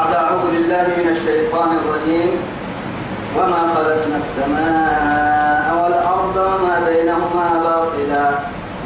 بعد 0.00 0.14
أعوذ 0.14 0.44
بالله 0.52 0.86
من 1.00 1.08
الشيطان 1.16 1.70
الرجيم. 1.80 2.30
وما 3.36 3.62
خلقنا 3.74 4.16
السماء 4.24 5.66
والأرض 5.80 6.36
وما 6.36 6.76
بينهما 6.88 7.48
باطلا. 7.66 8.26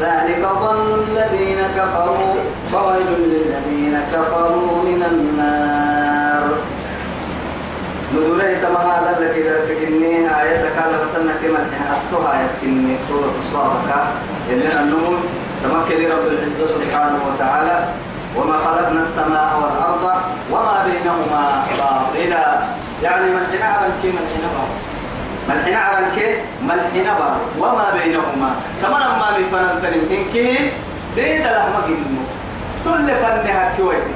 ذلك 0.00 0.42
ظن 0.62 0.88
الذين 1.06 1.60
كفروا. 1.78 2.34
فويل 2.72 3.10
للذين 3.32 3.94
كفروا 4.12 4.72
من 4.88 5.00
النار. 5.12 6.44
نزوله 8.14 8.50
تما 8.62 8.80
هذا 8.90 9.10
الذي 9.18 9.42
درسك 9.42 9.78
إني 9.88 10.14
آية 10.40 10.56
سكالة 10.66 11.02
تنا 11.14 11.34
كما 11.42 11.60
تحطها 11.70 12.28
آية 12.38 12.54
إني 12.66 12.94
سورة 13.08 13.34
الصادقة. 13.42 14.00
إننا 14.50 14.80
النمو 14.82 15.14
تمكن 15.62 15.98
رب 16.10 16.26
العزة 16.26 16.66
سبحانه 16.74 17.20
وتعالى. 17.28 17.76
وما 18.36 18.56
خلقنا 18.64 19.00
السماء 19.00 19.50
والأرض 19.62 20.04
وما 20.52 20.76
بينهما 20.86 21.66
باطلا. 21.78 22.58
يعني 23.02 23.26
من 23.26 23.46
حين 23.52 23.62
على 23.62 23.86
كي 24.02 24.08
من 24.08 24.24
حين 24.32 24.44
من 25.48 25.62
حين 25.64 25.74
على 25.74 26.06
كي 26.16 26.26
من 26.62 26.78
حين 26.92 27.08
وما 27.58 27.86
بينهما. 27.98 28.50
كما 28.82 28.98
ما 28.98 29.38
من 29.38 29.44
فنان 29.52 29.82
تنم 29.82 30.02
إنكي 30.10 30.70
ديد 31.16 31.46
لهم 31.46 31.74
جنو 31.88 32.22
كل 32.84 33.06
فنها 33.06 33.72
كويتي 33.76 34.14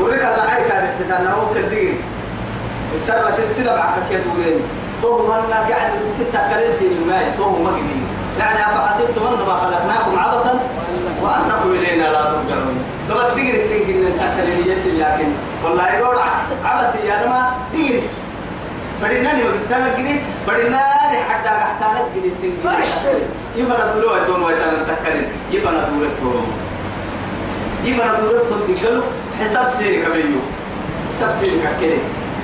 ورك 0.00 0.20
الله 0.20 0.46
عيك 0.50 0.70
على 0.70 0.88
حسنا 0.88 1.32
هو 1.34 1.54
كدير 1.54 1.94
السر 2.94 3.30
سلسلة 3.30 3.74
بعد 3.76 3.92
كده 4.10 4.20
دورين 4.24 4.60
تو 5.02 5.32
هنا 5.32 5.56
قاعد 5.68 5.90
ستة 6.18 6.40
كراسي 6.50 6.86
الماء 6.86 7.34
تو 7.38 7.50
مجني 7.50 8.00
يعني 8.38 8.60
أفحسبتم 8.60 9.26
أنما 9.26 9.56
خلقناكم 9.56 10.18
عبثا 10.18 10.60
وأنكم 11.22 11.70
إلينا 11.72 12.02
لا 12.04 12.22
ترجعون. 12.24 12.76
لما 13.10 13.22
تقري 13.28 13.60
سنجن 13.62 14.06
الأكل 14.06 14.52
اللي 14.52 14.72
يسل 14.72 15.00
لكن 15.00 15.28
والله 15.64 15.92
يقول 15.92 16.16
عبث 16.64 17.04
يا 17.04 17.28
ما 17.28 17.50
تقري 17.72 18.02
فديناني 19.02 19.42
وقتنا 19.44 19.88
كده 19.98 20.14
فديناني 20.46 21.18
حتى 21.28 21.48
قحتانا 21.48 22.00
كده 22.14 22.32
سنجن 22.42 22.74
يفنا 23.56 23.92
دولوا 23.94 24.24
تون 24.24 24.42
ويتانا 24.42 24.72
تكرين 24.88 25.28
يفنا 25.52 25.88
دولوا 25.88 26.10
تون 26.20 26.46
يفنا 27.84 28.20
دولوا 28.20 28.44
تون 28.48 28.60
دقلوا 28.68 29.02
حساب 29.40 29.70
سيري 29.78 30.02
كبيريو 30.02 30.40
حساب 31.12 31.30
سيري 31.40 31.60
كده. 31.80 31.98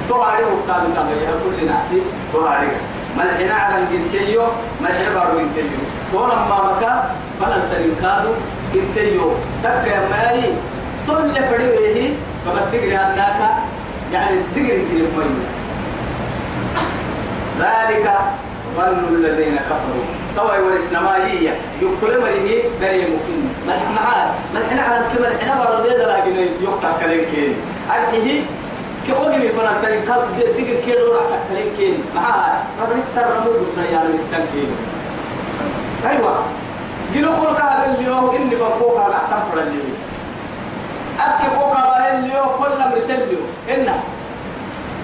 تو 0.09 0.15
مختار 0.55 0.81
من 0.81 0.97
الله 0.97 1.35
كل 1.45 1.67
ناسي 1.67 2.03
تو 2.33 2.41
هاري 2.47 2.69
ملحنا 3.17 3.55
على 3.55 3.77
جنتيو 3.93 4.43
ملحنا 4.81 5.15
بارو 5.15 5.39
جنتيو. 5.39 5.81
تو 6.13 6.27
لما 6.27 6.57
مكا 6.67 6.93
فلن 7.41 7.63
تنكادو 7.71 8.33
جنتيو. 8.75 9.33
تك 9.63 9.87
يا 9.87 10.01
ماي 10.11 10.43
طل 11.09 11.35
فري 11.35 11.69
ويه 11.69 12.11
كما 12.45 12.61
تجري 12.73 12.97
هناك 12.97 13.41
يعني 14.13 14.37
تجري 14.55 14.83
تجري 14.89 15.07
مي 15.17 15.45
ذلك 17.61 18.07
ظن 18.77 19.15
الذين 19.15 19.57
كفروا. 19.57 20.07
ما 21.01 21.17
هي 21.27 21.53
يكفر 21.83 22.21
مريه 22.21 22.63
دري 22.81 23.01
ممكن 23.01 23.37
ملحنا 23.67 24.35
ملحنا 24.55 24.83
على 24.83 24.97
كما 25.05 25.21
ملحنا 25.21 25.65
بارو 25.65 25.83
دي 25.83 25.89
لكن 25.89 26.35
يقطع 26.63 26.91
كلام 27.01 27.21
كين 27.33 27.55
الحين 27.91 28.47
كأوجي 29.09 29.37
من 29.39 29.51
فلان 29.59 29.83
تاني 29.83 29.97
قال 30.07 30.21
دقيق 30.39 30.85
كيلو 30.85 31.13
راح 31.15 31.25
تكلم 31.49 31.69
كين 31.79 32.05
معها 32.15 32.63
ما 32.81 32.85
بنكسر 32.95 33.23
رمو 33.37 33.51
بسنا 33.51 33.85
يا 33.93 33.99
من 33.99 34.19
التنكين 34.23 34.71
أيوة. 36.11 36.35
قلوا 37.15 37.35
كل 37.41 37.57
كهذا 37.59 37.97
اليوم 37.99 38.31
إني 38.37 38.55
بقوك 38.57 39.01
على 39.01 39.15
أحسن 39.15 39.37
فرد 39.53 39.67
اليوم 39.67 39.95
أكي 41.21 41.47
بقوك 41.57 41.77
على 41.77 42.19
اليوم 42.19 42.49
كل 42.59 42.73
مرسل 42.95 43.23
اليوم 43.23 43.47
إنا 43.75 43.95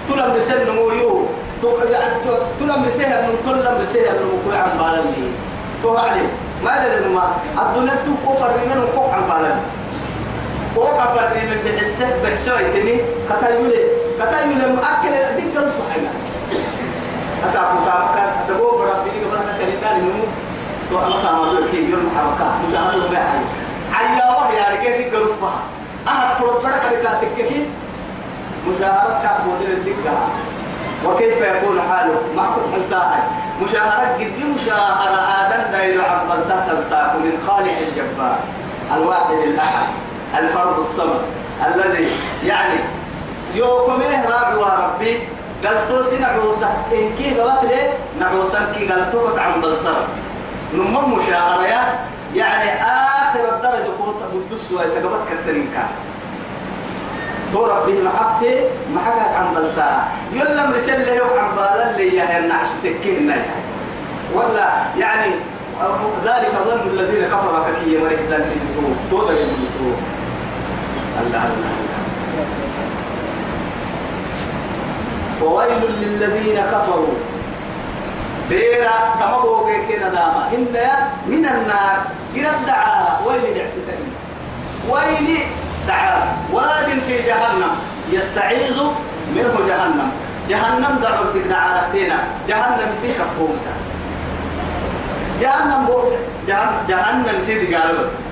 تلا 0.08 0.28
مرسل 0.28 0.70
نمو 0.70 0.90
يو. 0.90 1.26
تلا 2.58 2.76
مرسل 2.76 3.08
من 3.26 3.36
كل 3.46 3.56
مرسل 3.78 4.04
نمو 4.20 4.34
كوي 4.44 4.56
عن 4.56 4.70
بالي. 4.78 5.28
تو 5.82 5.96
عليه 5.96 6.28
ما 6.64 6.70
ما 7.14 7.24
الدنيا 7.62 7.94
تو 8.04 8.12
كفر 8.26 8.50
من 8.66 8.88
كوك 8.94 9.10
عن 9.14 9.22
بالي 10.78 10.90
وكبر 10.90 11.28
من 11.34 11.60
بحسه 11.64 12.08
بحسوي 12.24 12.64
تني 12.72 13.00
كتايولي 13.28 13.82
كتايولي 14.18 14.66
مؤكل 14.66 15.14
ديك 15.36 15.56
الصحيح 15.56 16.10
أسافر 17.48 17.78
كامك 18.14 18.34
تقول 18.48 18.78
بربي 18.78 19.10
لك 19.10 19.26
بركة 19.32 19.58
كرينا 19.58 19.98
لنمو 19.98 20.24
تو 20.90 20.98
أما 20.98 21.22
كامل 21.22 21.70
كي 21.70 21.90
يوم 21.90 22.10
حركة 22.16 22.52
مجاهد 22.68 23.04
وبيعي 23.06 23.40
عيا 23.94 24.30
وهي 24.30 24.78
رجع 24.78 24.96
ديك 24.96 25.14
الصحة 25.14 25.62
أنا 26.08 26.34
فرد 26.34 26.60
فرد 26.62 26.72
كريكا 26.72 27.20
تككي 27.20 27.66
مشاهرة 28.68 29.22
كابودين 29.22 29.70
الدكة 29.70 30.18
وكيف 31.06 31.36
يكون 31.40 31.80
حاله 31.90 32.20
معكم 32.36 32.60
حلتاها 32.72 33.22
مشاهرة 33.62 34.14
قد 34.14 34.32
مشاهرة 34.56 35.20
آدم 35.40 35.72
دايلو 35.72 36.02
عبد 36.02 36.48
تنساك 36.48 37.14
من 37.14 37.32
خالق 37.46 37.74
الجبار 37.88 38.38
الواحد 38.96 39.30
الأحد 39.32 40.07
الفرد 40.38 40.78
الصمد 40.78 41.20
الذي 41.66 42.06
يعني 42.44 42.80
يوكم 43.54 44.00
إيه 44.00 44.28
راعوا 44.28 44.66
ربي 44.84 45.18
قلتو 45.64 46.02
سنعوسا 46.02 46.68
إن 46.92 47.10
كي 47.18 47.40
قلت 47.40 47.64
لي 47.64 47.80
نعوسا 48.20 48.72
كي 48.74 48.88
قلتو 48.88 49.26
عن 49.38 49.60
بلطر 49.60 50.04
نمم 50.74 51.14
مشاهرة 51.18 51.64
يعني 52.34 52.82
آخر 52.82 53.56
الدرجة 53.56 53.90
قوت 53.98 54.16
بدس 54.34 54.72
ويتقبط 54.72 55.28
كالترين 55.28 55.68
كان. 55.74 55.88
تو 57.52 57.66
ربي 57.66 58.02
محبتي 58.02 58.54
محكك 58.94 59.34
عن 59.36 59.54
بلطر 59.54 59.90
يلا 60.32 60.66
مرسل 60.66 61.06
له 61.06 61.40
عن 61.40 61.56
بالا 61.56 61.90
اللي 61.90 62.16
يا 62.16 62.38
النعش 62.38 62.68
تكينا 62.84 63.36
ولا 64.34 64.68
يعني 64.98 65.32
ذلك 66.24 66.50
ظن 66.66 66.90
الذين 66.90 67.24
كفروا 67.28 67.64
ككي 67.64 67.98
مريح 67.98 68.20
ذلك 68.30 68.46
تو 68.74 68.82
تو 69.10 69.28
ذلك 69.30 69.38
الله 69.40 69.96
الله 71.22 71.50
فويل 75.40 75.82
للذين 76.02 76.58
كفروا. 76.60 77.14
بيرا 78.50 78.96
تمبو 79.20 79.66
كينا 79.66 80.08
داما. 80.08 80.42
إن 80.52 80.74
من 81.26 81.44
النار. 81.46 81.96
إلى 82.34 82.48
الدعاء. 82.50 83.22
ويل 83.26 83.54
دعستين 83.54 84.08
ويل 84.90 85.28
دعاء. 85.88 86.36
واد 86.52 86.88
في 87.06 87.22
جهنم. 87.22 87.72
يستعيذ 88.12 88.78
منه 89.34 89.54
جهنم. 89.68 90.10
جهنم 90.48 90.98
دعوت 91.02 91.36
دعالتنا 91.48 92.18
جهنم 92.48 92.90
سيكا 93.00 93.24
قومسا 93.38 93.74
جهنم 95.40 95.86
جهنم 96.48 96.72
جهنم 96.88 97.40
سيدي 97.40 97.74
قالوا. 97.76 98.27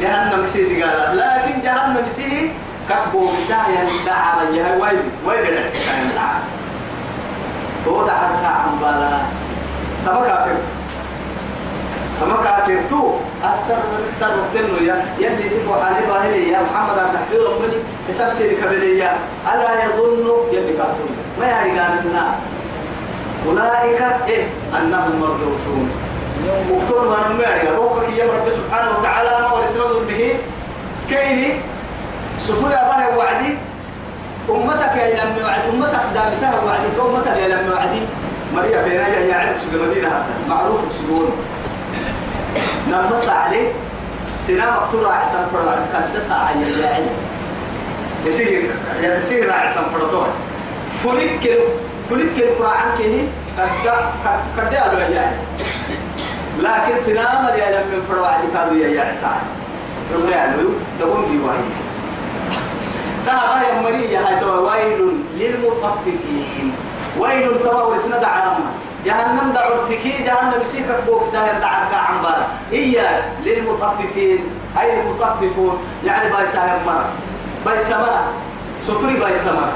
جهنم 0.00 0.46
سيدي 0.52 0.82
قال 0.82 1.16
لكن 1.16 1.60
جهنم 1.62 2.08
سيدي 2.08 2.50
كبو 2.88 3.30
مسايا 3.32 3.84
دعا 4.06 4.42
يا 4.54 4.76
ويل 4.80 5.02
ويل 5.26 5.48
العكس 5.48 5.72
كان 5.72 6.10
دعا 6.14 6.40
تو 7.84 8.06
دعا 8.06 8.30
عن 8.44 8.78
بالا. 8.80 9.18
تما 10.06 10.26
كافر 10.26 10.56
تما 12.20 12.36
كافر 12.44 12.78
تو. 12.90 13.14
أكثر 13.44 13.74
من 13.74 14.04
أكثر 14.08 14.30
وقتنو 14.38 14.86
يا 14.86 15.06
يلي 15.18 15.48
سفو 15.48 15.74
حالي 15.74 16.06
باهلي 16.06 16.50
يا 16.52 16.60
محمد 16.62 16.98
عبد 16.98 17.14
الحفيظ 17.14 17.46
أمني 17.46 17.78
حساب 18.08 18.32
سيدي 18.32 18.54
كبلية. 18.56 19.12
ألا 19.54 19.84
يظن 19.84 20.26
يلي 20.52 20.72
كافر 20.72 21.08
ما 21.40 21.46
يعني 21.46 21.78
قال 21.78 21.92
النار. 22.06 22.34
أولئك 23.46 24.02
إيه؟ 24.28 24.44
أنهم 24.78 25.20
مردوسون 25.20 25.90
وقتل 26.48 27.08
ما 27.08 27.18
نمعي 27.32 27.68
أبوك 27.68 28.02
يا 28.16 28.24
رب 28.24 28.48
سبحانه 28.50 28.98
وتعالى 28.98 29.30
ما 29.40 29.52
ورسول 29.52 30.04
به 30.08 30.34
كيني 31.08 31.52
سفر 32.38 32.66
أباه 32.66 33.16
وعدي 33.18 33.54
أمتك 34.50 34.96
يا 34.96 35.24
لم 35.24 35.44
وعد 35.44 35.60
أمتك 35.74 36.00
دامتها 36.14 36.60
وعدي 36.64 36.88
أمتك 37.00 37.36
يا 37.36 37.48
لم 37.48 37.72
وعدي 37.72 38.02
هي 38.68 38.84
فينا 38.84 39.08
يا 39.08 39.20
يا 39.20 39.34
عرب 39.34 39.56
سجى 39.62 39.82
مدينة 39.82 40.24
معروف 40.48 40.80
سجون 40.98 41.30
نمص 42.90 43.28
عليه 43.28 43.68
سنا 44.46 44.70
مقتول 44.70 45.04
أحسن 45.06 45.38
فرع 45.52 45.74
كان 45.92 46.04
تسعة 46.14 46.50
يا 46.50 46.94
عين 46.94 47.06
يصير 48.26 48.70
يصير 49.02 49.50
أحسن 49.50 49.80
فرطون 49.94 50.26
فلك 51.04 51.58
فلك 52.10 52.36
الفرعان 52.42 52.88
كه 52.98 53.24
كدا 53.84 53.96
كدا 54.56 54.86
أدو 54.86 54.98
يا 55.14 55.32
لكن 56.60 57.00
سنا 57.06 57.42
ما 57.42 57.50
يا 57.54 57.80
لم 57.80 58.02
فرع 58.08 58.26
عليه 58.26 58.48
كانوا 58.54 58.84
يا 58.84 58.88
يا 58.88 59.02
عسى 59.02 59.32
ربنا 60.14 60.36
يعلو 60.36 60.68
تقوم 61.00 61.24
بيوعي 61.30 61.58
تها 63.26 63.62
يا 63.62 63.80
مريم 63.80 64.24
هاي 64.24 64.44
ويل 64.44 65.12
للمطففين. 65.38 66.72
ويل 67.18 67.62
توا 67.64 67.82
ورسنا 67.82 68.18
دعانا 68.18 68.58
جهنم 69.04 69.52
دعوتك 69.54 70.00
جهنم 70.04 70.62
سيكك 70.72 71.00
بوك 71.06 71.22
ساهر 71.32 71.60
دعاك 71.60 71.94
عن 71.94 72.22
بارا 72.22 72.46
إيا 72.72 73.22
للمطففين. 73.44 74.38
أي 74.80 75.00
المطففون؟ 75.00 75.78
يعني 76.06 76.32
باي 76.32 76.46
ساهر 76.46 76.78
مرة 76.86 77.08
باي 77.66 77.78
سمرة 77.78 78.24
سفري 78.86 79.14
باي 79.16 79.34
سمر 79.34 79.72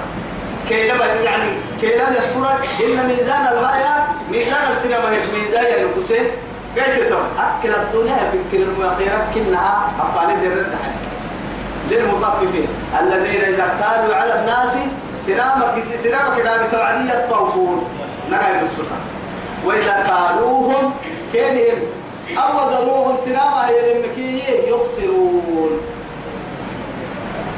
كيلا 0.68 1.04
يعني 1.22 1.50
كيلا 1.80 2.10
يسفرك 2.10 2.68
إن 2.84 3.06
ميزان 3.06 3.46
الغاية 3.52 4.06
ميزان 4.30 4.72
السينما 4.76 5.10
ميزان 5.10 5.64
يلقسه 5.64 6.30
قلت 6.76 7.08
ترى 7.08 7.26
أكل 7.38 7.74
الدنيا 7.74 8.32
بكل 8.32 8.62
المؤخرة 8.62 9.26
كنها 9.34 9.90
أقالي 10.00 10.34
در 10.34 10.64
للمطففين 11.90 12.68
الذين 13.00 13.40
إذا 13.40 13.64
اختالوا 13.64 14.14
على 14.14 14.40
الناس 14.40 14.72
سلامة 15.26 15.76
كسي 15.76 15.96
سلامة 15.96 16.36
كده 16.36 16.66
بتوعدي 16.66 17.08
يستوفون. 17.08 17.84
نقايد 18.30 18.62
السلطة 18.62 18.96
وإذا 19.64 20.06
قالوهم 20.10 20.92
كينهم 21.32 21.78
أو 22.38 22.56
وزنوهم 22.56 23.16
سلامة 23.24 23.64
هي 23.66 23.96
المكية 23.96 24.68
يخسرون. 24.68 25.80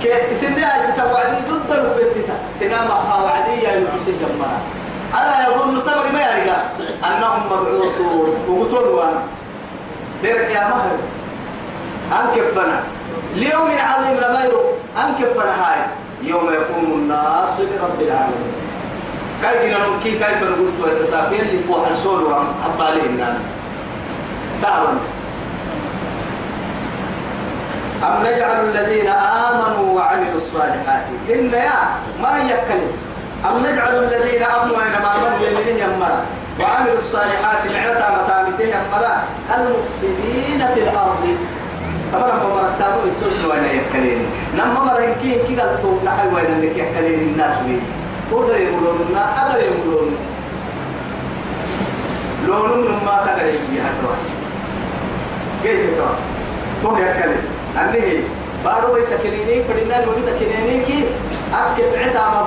كي 0.02 0.34
سنها 0.34 0.92
ستوعدي 0.92 1.36
ضد 1.50 1.70
البتتا 1.72 2.36
سلامة 2.60 2.94
خاوعدية 3.10 3.68
يلبسي 3.68 4.12
جمعها 4.20 4.60
ألا 5.14 5.48
يظن 5.48 5.84
تمر 5.84 6.12
ما 6.12 6.20
يرجع؟ 6.20 6.56
أنهم 7.04 7.46
مبعوثون. 7.46 8.28
وقتلوا 8.48 9.02
أنا 9.04 9.22
بيرك 10.22 10.50
يا 10.50 10.68
مهر 10.68 10.90
أنكفنا 12.12 12.80
ليوم 13.34 13.70
عظيم 13.78 14.16
لما 14.22 14.44
يرو 14.44 14.62
أنكفنا 15.04 15.52
هاي. 15.64 15.80
يوم 16.22 16.52
يقوم 16.52 16.84
الناس 16.84 17.60
لرب 17.60 18.00
العالمين. 18.00 18.54
كيف 19.42 19.78
نمكي 19.78 20.10
كيف 20.10 20.42
نقول 20.42 20.70
ويتسافر 20.84 21.36
اللي 21.36 21.62
فوق 21.68 21.88
السول 21.88 22.22
وعم 22.22 22.46
أبالي 22.66 23.34
تعلم. 24.62 24.98
أم 28.04 28.26
نجعل 28.26 28.64
الذين 28.64 29.08
آمنوا 29.08 29.96
وعملوا 29.96 30.36
الصالحات؟ 30.36 31.04
إن 31.30 31.50
يا 31.52 31.96
ما 32.22 32.38
يكلم 32.38 32.92
أم 33.44 33.58
نجعل 33.66 34.04
الذين 34.04 34.42
آمنوا 34.42 34.76
إنما 34.76 35.16
آمنوا 35.16 35.46
يمينهم 35.46 35.94
يمرا 35.94 36.20
وعملوا 36.60 36.98
الصالحات 36.98 37.60
معرتا 37.74 38.08
متامتهم 38.16 38.68
يمرا 38.68 39.14
المفسدين 39.56 40.60
في 40.74 40.80
الأرض. 40.82 41.36
طبعا 42.12 42.32
ما 42.32 42.48
مرتبوا 42.48 43.06
السوس 43.06 43.44
وين 43.44 43.64
يكلين. 43.64 44.26
نما 44.54 44.80
مرة 44.84 45.16
كي 45.22 45.56
تو 45.82 45.98
نحل 46.04 46.34
وين 46.34 46.46
اللي 46.46 46.70
يكلين 46.78 47.20
الناس 47.20 47.56
وين 47.66 47.80
قدر 48.32 48.56
يقولون 48.56 48.98
ما 49.14 49.24
قدر 49.36 49.60
يقولون. 49.60 50.16
لون 52.46 52.78
من 52.78 53.04
ما 53.06 53.16
قدر 53.20 53.46
يجي 53.46 53.76
هتوا 53.84 54.16
كيف 55.62 55.96
توا 55.96 56.14
تو 56.82 56.96
يكلين 56.96 57.42
أنه 57.76 58.22
بارو 58.64 58.94
بيس 58.94 59.08
كليني 59.22 59.64
فدينا 59.64 60.00
نقول 60.00 60.14
تكليني 60.26 60.84
كي. 60.84 61.04
أكيد 61.54 61.94
عدا 61.94 62.20
ما 62.20 62.46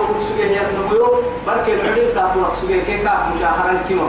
النمو 0.69 1.05
بركة 1.47 1.73
العلم 1.73 2.09
كابو 2.15 2.45
سجى 2.61 2.81
كي 2.81 2.97
كاب 2.97 3.19
مشاهرة 3.35 3.79
كي 3.87 3.93
ما 3.93 4.03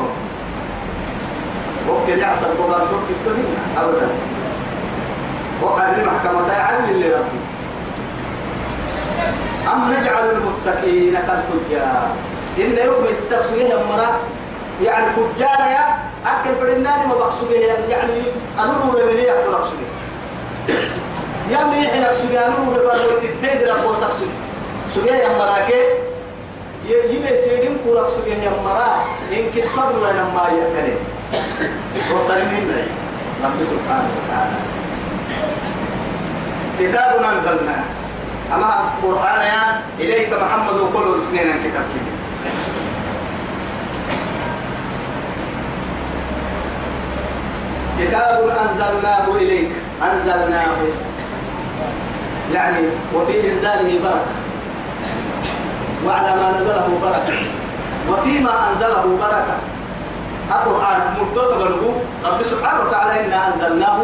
وقت 1.89 2.09
يحصل 2.09 2.47
قبل 2.47 2.73
شوك 2.91 3.07
الدنيا 3.11 3.59
أبدا. 3.77 4.09
وقال 5.63 6.01
المحكمة 6.01 6.53
عدل 6.53 7.01
لربي 7.01 7.41
أم 9.73 9.93
نجعل 9.93 10.31
المتقين 10.31 11.15
كالفجار؟ 11.15 12.09
إن 12.59 12.87
يوم 12.87 13.07
يستقصيه 13.11 13.75
مرة 13.91 14.19
يعني 14.83 15.07
فجار 15.11 15.61
يا 15.61 15.97
أكل 16.27 16.55
فرناني 16.61 17.07
ما 17.07 17.15
بقصوه 17.15 17.53
يعني 17.89 18.23
أنو 18.59 18.93
ولا 18.95 19.21
يا 19.21 19.35
فرقصوه 19.45 19.73
يا 21.51 21.65
مي 21.65 21.87
إحنا 21.87 22.13
سوي 22.13 22.39
أنو 22.39 22.71
بفرق 22.71 23.21
تتدرى 23.43 23.75
فوق 23.79 23.97
سوي 24.01 24.29
سوي 24.95 25.09
يا 25.09 25.39
مراكي 25.39 25.83
يجي 26.91 27.37
سيدين 27.45 27.77
كورك 27.85 28.09
سوي 28.09 28.31
يا 28.31 28.51
مرا 28.65 29.07
إن 29.33 29.45
كتاب 29.55 29.95
ولا 30.03 30.25
ما 30.35 30.45
يكلم 30.59 30.99
وطريقين 32.13 32.71
رب 33.45 33.59
سبحانه 33.63 34.11
وتعالى. 34.19 34.59
كتاب 36.79 37.11
أنزلنا. 37.31 37.77
أما 38.55 38.71
القرآن 39.05 39.41
يا 39.41 39.63
إليك 40.01 40.33
محمد 40.33 40.77
وكل 40.81 41.23
سنين 41.23 41.49
كتاب 41.65 41.87
كتاب 48.01 48.39
أنزلناه 48.49 49.27
إليك. 49.37 49.71
أنزلناه. 50.03 50.81
يعني 52.55 52.87
وفي 53.15 53.35
إنزاله 53.53 53.91
بركة. 54.05 54.50
وعلى 56.07 56.31
ما 56.41 56.61
نزله 56.61 56.89
بركة. 57.03 57.39
وفيما 58.11 58.53
أنزله 58.69 59.05
بركة. 59.21 59.57
القرآن 60.51 61.01
مدة 61.21 61.57
بلغو 61.57 61.91
رب 62.25 62.43
سبحانه 62.43 62.81
وتعالى 62.81 63.27
إنا 63.27 63.55
أنزلناه 63.55 63.99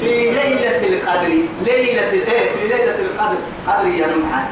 في 0.00 0.30
ليلة 0.30 0.82
القدر. 0.88 1.32
ليلة 1.66 2.10
إيه 2.10 2.44
في 2.52 2.68
ليلة 2.68 2.98
القدر. 2.98 3.36
قدر 3.68 3.86
يا 3.88 4.06
نمحان 4.06 4.46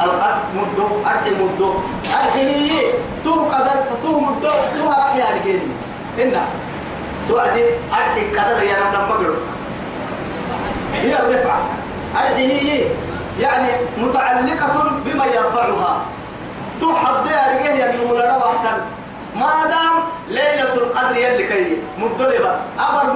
القدر 0.00 0.40
مدة 0.56 0.88
أرحي 1.06 1.30
مدة. 1.30 1.72
أرحي 2.14 2.70
تو 3.24 3.34
قدر 3.34 3.76
تو 4.02 4.20
مدة 4.20 4.52
تو 4.78 4.88
أرحي 4.88 5.22
أرحي 5.22 5.58
إنا 6.22 6.42
توعدي 7.28 7.64
أرحي 7.92 8.22
قدر 8.36 8.62
يا 8.62 8.76
نمحان 8.92 9.34
هي 11.02 11.18
الرفعة 11.18 11.60
هي 12.16 12.84
يعني 13.40 13.68
متعلقة 13.98 14.90
بما 15.04 15.24
يرفعها. 15.26 16.02
تحضي 16.80 17.30
أرجه 17.34 17.70
ينمو 17.84 18.14
لنا 18.14 18.38
ما 19.36 19.66
دام 19.68 19.94
ليلة 20.28 20.74
القدر 20.74 21.16
يلي 21.16 21.46
كي 21.48 21.76
مدلبة. 21.98 22.52
أبر 22.78 23.12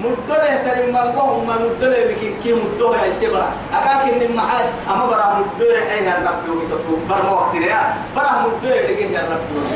مدلبة 0.00 0.62
ترى 0.64 0.92
ما 0.92 1.00
قوم 1.00 1.46
ما 1.46 1.54
مدلبة 1.54 2.14
بكين 2.14 2.34
كي 2.42 2.52
مدلبة 2.52 3.02
يا 3.04 3.12
سبرا 3.20 3.48
أكاك 3.74 4.12
إن 4.12 4.22
المحل 4.22 4.64
أما 4.90 5.06
برا 5.06 5.38
مدلبة 5.38 5.92
أي 5.92 6.08
الرب 6.08 6.46
يوم 6.48 6.60
تطلب 6.70 7.08
برا 7.08 7.30
وقت 7.30 7.54
ريا 7.54 7.94
برا 8.16 8.32
مدلبة 8.46 8.80
لكن 8.80 9.16
الرب 9.16 9.40
يوم 9.54 9.66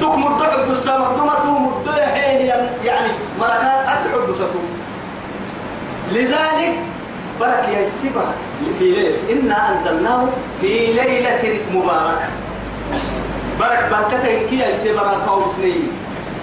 تك 0.00 0.18
مدلبة 0.18 0.64
بس 0.70 0.86
مقدمة 0.86 1.34
تو 1.42 1.58
مدلبة 1.58 2.04
هي 2.04 2.46
يعني 2.84 3.08
مركات 3.40 3.86
أدعو 3.88 4.26
بسطو 4.26 4.58
لذلك 6.12 6.74
بركة 7.40 7.68
يا 7.68 7.82
السبرة 7.82 8.34
في 8.78 8.90
ليلة. 8.90 9.16
إنا 9.32 9.72
أنزلناه 9.72 10.26
في 10.60 10.68
ليلة 10.86 11.60
مباركة. 11.72 12.28
برك 13.60 13.90
بركة 13.90 14.46
كي 14.48 14.58
يا 14.58 14.68
السبرة 14.68 15.10
القوم 15.12 15.48
سنين 15.56 15.88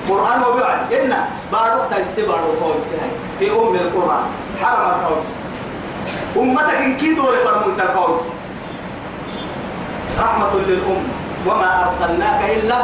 قرآن 0.10 0.44
وبعد 0.44 0.94
إن 0.94 1.16
بعد 1.54 1.78
وقت 1.78 2.00
السبرة 2.00 2.36
القوم 2.36 2.76
سنين 2.90 3.12
في 3.40 3.52
أم 3.52 3.76
القرآن. 3.76 4.24
حرم 4.62 4.90
القوم 4.90 5.24
أمتك 6.38 6.76
إن 6.76 6.98
كي 6.98 7.14
دور 7.14 7.36
فرموت 7.46 7.80
القوم 7.80 8.18
رحمة 10.20 10.52
للأمة 10.68 11.12
وما 11.48 11.86
أرسلناك 11.88 12.50
إلا 12.50 12.76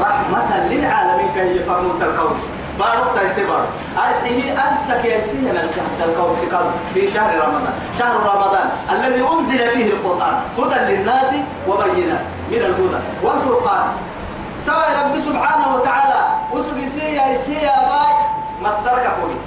رحمة 0.00 0.66
للعالمين. 0.70 1.28
كي 1.34 1.64
فرموت 1.64 2.02
القوم 2.02 2.38
بارك 2.78 3.04
تيسبر 3.20 3.64
أرته 3.98 4.38
أنسك 4.52 5.04
يسيه 5.04 5.52
ننسى 5.52 5.80
حتى 5.80 6.04
القوم 6.04 6.36
في 6.94 7.12
شهر 7.14 7.30
رمضان. 7.38 7.74
شهر 7.98 8.16
رمضان 8.16 8.68
الذي 8.92 9.22
أنزل 9.32 9.70
فيه 9.70 9.86
القرآن. 9.92 10.34
هدى 10.58 10.92
للناس 10.92 11.30
وبينات 11.68 12.26
من 12.50 12.56
الهدى 12.56 13.00
والفرقان. 13.22 13.86
ترى 14.66 14.84
رب 15.02 15.18
سبحانه 15.18 15.76
وتعالى 15.76 16.20
أسوك 16.52 16.76
يسيه 16.76 17.22
يسيه 17.32 17.68
باي 17.90 18.14
مصدرك 18.62 19.06
قولي 19.20 19.38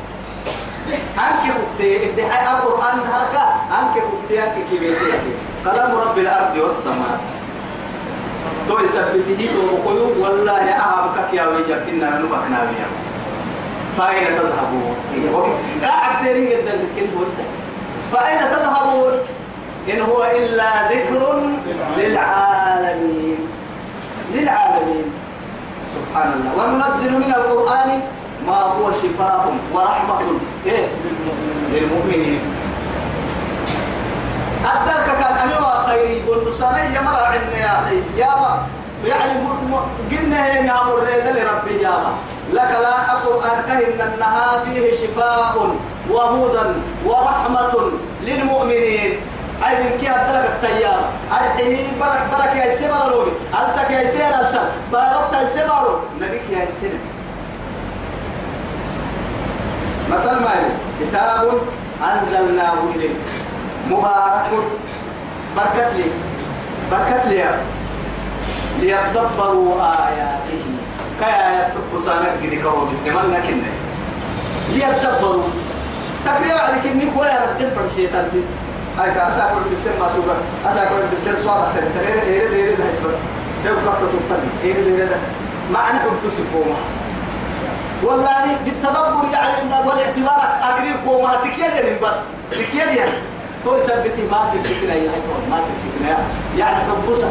أنك 1.17 1.39
كفتي 1.43 2.09
ادعاء 2.09 2.57
القرآن 2.57 2.99
هركا 3.11 3.43
أنك 3.79 3.95
كفتي 3.95 4.43
أنك 4.43 4.55
كبيرتي 4.71 5.31
كلام 5.65 5.91
رب 5.95 6.17
الأرض 6.17 6.57
والسماء. 6.57 7.19
تو 8.67 8.79
يثبته 8.79 9.49
تو 9.53 10.23
والله 10.23 10.65
أهبك 10.71 11.33
يا 11.33 11.45
ويجا 11.47 11.77
كنا 11.85 12.09
نبحنا 12.19 12.59
بيها. 12.69 12.89
فأين 13.97 14.27
تذهبون؟ 14.37 14.95
قاعد 15.83 16.25
تريد 16.25 16.49
جدا 16.49 16.71
لكن 16.71 17.07
فأين 18.11 18.39
تذهبون؟ 18.51 19.13
إن 19.93 19.99
هو 20.01 20.23
إلا 20.23 20.91
ذكر 20.91 21.41
للعالمين. 21.97 23.37
للعالمين. 24.33 25.05
سبحان 25.95 26.31
الله 26.33 26.51
وننزل 26.63 27.11
من 27.11 27.33
القرآن 27.37 28.01
ما 28.47 28.57
هو 28.57 28.91
شفاء 28.91 29.53
ورحمة. 29.73 30.19
إيه؟ 30.65 30.87
للمؤمنين. 31.71 32.39
أدرك 34.65 35.05
كان 35.19 35.37
أمي 35.37 35.85
خيري. 35.87 36.23
والنصاني 36.27 36.95
يا 36.95 37.01
مرة 37.01 37.25
عندنا 37.25 37.57
يا 37.57 37.79
أخي. 37.79 38.01
يا 38.17 38.31
يعني 39.05 39.31
قلنا 40.11 40.45
هي 40.45 40.61
نعم 40.61 40.87
الريد 40.89 41.25
لربي 41.37 41.81
يا 41.81 41.95
لك 42.53 42.71
لا 42.81 43.11
القرآن 43.13 43.63
كهن 43.67 44.01
أنها 44.01 44.63
فيه 44.65 44.91
شفاء 44.91 45.75
وهدى 46.09 46.69
ورحمة 47.05 47.91
للمؤمنين. 48.23 49.19
أي 49.67 49.83
من 49.83 49.97
كي 49.97 50.09
أدرك 50.09 50.49
التيار 50.49 51.09
أرحيه 51.31 51.87
برك 51.99 52.21
برك 52.31 52.55
يا 52.55 52.87
لوبي 53.09 53.31
ألسك 53.65 53.91
يا 53.91 54.01
السمر 54.01 54.41
ألسك. 54.41 54.69
بارك 54.91 55.33
يا 55.33 55.41
السمر 55.41 56.01
نبيك 56.21 56.41
يا 56.51 56.63
السمر 56.63 56.99
مثلا 60.11 60.39
ما 60.39 60.53
كتاب 61.01 61.59
أنزلناه 62.03 62.77
إليك. 62.95 63.17
مبارك. 63.89 64.49
بركت 65.55 65.89
لي. 65.97 66.05
بركت 66.91 67.25
لي 67.25 67.45
ليتدبروا 68.79 69.75
آياته. 69.81 70.76
كآيات 71.19 71.71
قصانا 71.95 72.31
قد 72.31 72.53
كهو 72.63 72.85
بسلمان 72.85 73.31
لكن 73.33 73.57
ليتدبروا. 74.69 75.43
تقريبا 76.25 76.59
عليك 76.59 76.85
إني 76.85 77.05
كوية 77.15 77.39
ردين 77.49 77.69
فرشي 77.69 78.07
تنتي 78.07 78.41
هاي 78.99 79.11
كأسا 79.11 79.53
كل 79.53 79.75
بسر 79.75 79.89
ما 79.99 80.07
سوبر 80.15 80.35
أسا 80.65 80.85
كل 80.85 81.15
بسر 81.15 81.43
سواء 81.43 81.71
تحت 81.75 81.83
تريد 81.95 82.23
إيرد 82.33 82.53
إيرد 82.53 82.81
هاي 82.81 82.95
سبب 82.97 83.15
لو 83.65 83.75
كنت 83.75 84.09
تبتني 84.11 84.49
إيرد 84.63 84.87
إيرد 84.87 85.17
ما 85.73 85.79
أنا 85.89 85.99
كنت 85.99 86.31
سفوما 86.33 86.75
والله 88.03 88.45
بالتدبر 88.65 89.25
يعني 89.31 89.87
والاعتبار 89.87 90.41
أقريب 90.63 90.95
كوما. 91.05 91.35
تكيل 91.35 91.95
بس. 92.03 92.15
تكيل 92.51 92.97
يعني 92.97 93.11
تو 93.63 93.77
يثبتي 93.77 94.21
ما 94.31 94.49
سيسكنا 94.51 94.93
يا 94.93 95.11
ما 95.49 95.59
سيسكنا 95.67 96.17
يعني 96.57 96.75
حبوسا 96.75 97.29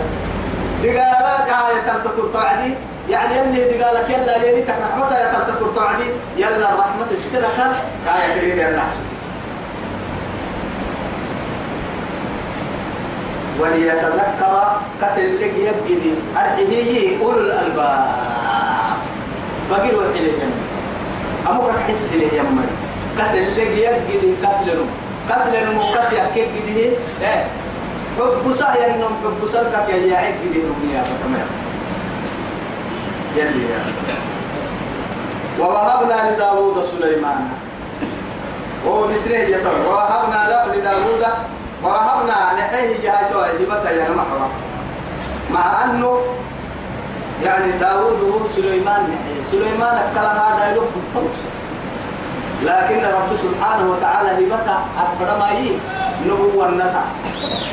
دقالة 0.83 1.69
آية 1.69 1.81
تلتقر 1.87 2.29
توعدي. 2.33 2.75
يعني 3.11 3.39
يلي 3.61 3.79
دقالك 3.79 4.11
يلا 4.11 4.39
ليلي 4.39 4.63
تكرحمتها 4.63 5.19
يا 5.19 5.33
تلتقر 5.39 5.69
توعدي 5.75 6.05
يلا 6.37 6.73
الرحمة 6.75 7.07
السلخة. 7.11 7.67
آية 8.07 8.41
كريم 8.41 8.77
نحسو 8.77 8.99
وليتذكر 13.61 14.77
كسل 15.03 15.41
لك 15.41 15.55
يبقي 15.59 16.11
أرحيه 16.37 17.19
أولو 17.23 17.41
الألباب. 17.41 18.07
بقير 19.71 19.95
وحيلي 19.99 20.29
يمن 20.29 20.61
أموك 21.51 21.71
حس 21.89 22.13
لي 22.13 22.39
يمن 22.39 22.69
كسل 23.19 23.43
لك 23.57 23.71
يبقي 23.79 24.27
كسل 25.29 25.71
نمو 25.71 25.83
كسل 25.95 26.17
يكيب 26.17 26.49
قده 26.57 26.81
إيه. 27.23 27.45
حب 28.19 28.53
سهي 28.55 28.95
النوم 28.95 29.13
حب 29.25 29.49
سلكك 29.53 29.89
يا 29.89 29.97
يعيد 29.97 30.35
قده 30.35 30.61
ربني 30.69 30.95
يا 30.95 31.03
فتمام 31.03 31.47
يلي 33.37 33.67
ووهبنا 35.61 36.31
لداود 36.31 36.85
سليمان. 36.85 37.49
هو 38.87 39.09
مصري 39.09 39.35
يتر 39.35 39.75
ووهبنا 39.89 40.41
له 40.49 40.75
لداود 40.75 41.25
ووهبنا 41.85 42.37
نحيه 42.59 43.03
جهاته 43.03 43.47
هبتا 43.47 43.91
يا 43.91 44.11
محرم. 44.11 44.53
مع 45.51 45.85
أنه 45.85 46.21
يعني 47.45 47.73
داود 47.73 48.21
وسليمان 48.23 49.03
نحيه 49.03 49.41
سليمان 49.53 49.95
أكل 49.97 50.27
هذا 50.41 50.73
يلوك 50.73 50.93
لكن 52.63 53.01
رب 53.05 53.37
سبحانه 53.37 53.91
وتعالى 53.93 54.31
هبتا 54.31 54.79
أكبر 54.99 55.39
ما 55.41 55.51
يي 55.51 55.79
نبوة 56.27 56.69
النتا. 56.69 57.05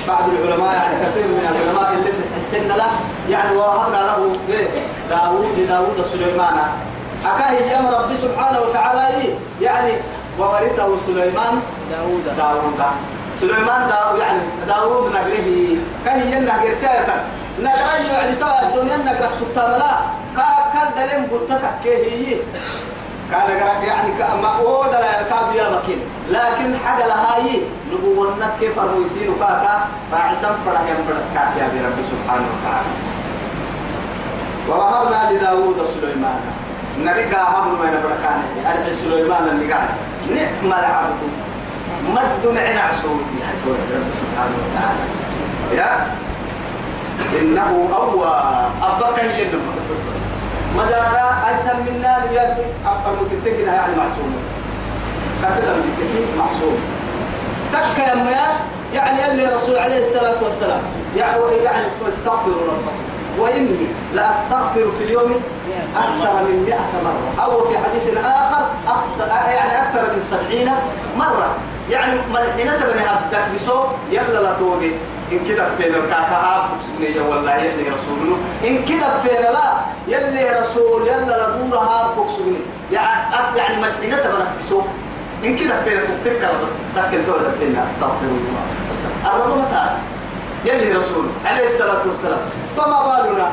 بعض 0.08 0.24
العلماء 0.29 0.74
يعني 0.74 0.96
كثير 1.05 1.27
من 1.27 1.48
العلماء 1.51 1.93
اللي 1.93 2.12
تحسن 2.12 2.67
له 2.67 2.91
يعني 3.29 3.55
وهبنا 3.55 3.98
له 3.98 4.36
إيه؟ 4.50 4.67
داود 5.10 5.67
داود 5.69 6.05
سليمان. 6.13 6.57
أكاهي 7.25 7.67
يا 7.72 7.79
رب 7.98 8.10
سبحانه 8.22 8.60
وتعالى 8.60 9.36
يعني 9.62 9.93
وورثه 10.39 10.98
سليمان 11.07 11.53
داود 11.91 12.25
داود 12.38 12.81
سليمان 13.41 13.88
داود 13.88 14.19
يعني 14.19 14.39
داود 14.67 15.12
نقره. 15.13 15.77
كهي 16.05 16.31
ينقر 16.31 16.74
سيئة 16.74 17.24
نقر 17.60 18.01
يعني 18.12 18.36
ترى 18.36 18.60
الدنيا 18.63 18.98
نقر 18.98 19.29
سبحانه 19.39 19.77
لا. 19.77 19.93
كان 20.74 20.89
دلم 20.98 21.25
بطتك 21.31 21.72
كهي 21.83 22.38
كان 23.31 23.41
قرأ 23.41 23.83
يعني 23.83 24.12
كما 24.19 24.48
هو 24.48 24.86
دلا 24.86 25.19
يركاب 25.19 25.55
يا 25.55 25.69
مكين 25.69 26.00
لكن 26.29 26.77
حاجة 26.86 27.07
لهاي 27.07 27.62
نبوة 27.91 28.36
كيف 28.60 28.79
رويتين 28.79 29.29
وكاكا 29.29 29.86
راعسا 30.13 30.55
فرح 30.65 30.81
ينبرد 30.81 31.24
كاك 31.33 31.57
يا 31.57 31.65
رب 31.86 31.98
سبحانه 32.12 32.48
وتعالى. 32.53 33.12
ووهبنا 34.70 35.32
لداود 35.32 35.75
سليمان. 36.01 36.39
النبي 36.98 37.24
كاهم 37.24 37.72
من 37.72 38.03
بركانه 38.03 38.70
أرد 38.70 38.93
سليمان 39.03 39.48
اللي 39.48 39.74
قاعد 39.74 39.89
نعم 40.36 40.79
العبد. 40.79 41.22
مد 42.10 42.55
معنا 42.55 42.91
رب 43.67 44.12
سبحانه 44.22 44.55
وتعالى. 44.63 45.03
يا. 45.77 46.08
إنه 47.41 47.89
أوى 47.96 48.27
أبقى 48.82 49.22
هي 49.22 49.46
مدارا 50.77 51.50
أيسن 51.50 51.77
منا 51.79 52.25
ليال 52.32 52.58
أبقى 52.86 53.13
متتكنا 53.22 53.74
يعني 53.75 53.96
معصوم. 53.96 54.36
كتب 55.41 55.75
متتكين 55.77 56.38
معصوم. 56.38 56.77
تك 57.74 58.00
يا 58.00 58.15
يعني 58.93 59.32
اللي 59.32 59.46
رسول 59.46 59.77
عليه 59.77 60.00
الصلاة 60.00 60.43
والسلام. 60.43 60.82
يعني 61.17 61.38
يعني 61.63 61.84
استغفروا 62.08 62.55
ربكم. 62.55 63.12
وإني 63.39 63.87
لأستغفر 64.15 64.85
في 64.97 65.03
اليوم 65.03 65.41
أكثر 65.95 66.43
من 66.43 66.63
مئة 66.67 67.01
مرة. 67.05 67.45
أو 67.45 67.63
في 67.67 67.77
حديث 67.77 68.17
آخر 68.17 68.65
أكثر 68.87 69.27
يعني 69.51 69.81
أكثر 69.81 70.01
من 70.13 70.21
سبعين 70.21 70.71
مرة. 71.17 71.55
يعني 71.89 72.13
ملحنة 72.33 72.77
تبني 72.79 73.01
هبتك 73.05 73.43
بسو 73.55 73.83
يلا 74.11 74.39
لا 74.43 74.53
توبي 74.59 74.91
إن 75.31 75.39
كده 75.47 75.75
فينا 75.77 75.97
كاكا 76.09 76.55
آب 76.55 76.63
بسمني 76.79 77.19
والله 77.29 77.55
يلي 77.55 77.83
رسول 77.89 78.37
إن 78.67 78.85
كده 78.85 79.19
فينا 79.23 79.49
لا 79.51 79.73
يلي 80.07 80.59
رسول 80.59 81.07
يلا 81.07 81.25
لا 81.25 81.49
دورها 81.49 82.13
بسمني 82.17 82.57
يعني 82.91 83.35
يعني 83.55 83.75
ملحنة 83.81 84.17
تبني 84.23 84.43
بسو 84.59 84.81
إن 85.43 85.55
كده 85.57 85.83
فينا 85.83 86.01
تفتكر 86.01 86.47
بس. 86.63 86.71
تذكر 86.95 87.17
دولة 87.27 87.51
فينا 87.59 87.83
أستغفر 87.83 88.25
الله. 88.25 88.63
أستغفر 88.91 89.45
الله 89.45 89.65
تعالى 89.71 89.97
يلي 90.65 90.91
رسول 90.97 91.25
عليه 91.45 91.65
الصلاة 91.65 92.01
والسلام. 92.07 92.39
فما 92.77 92.99
بالنا. 93.05 93.49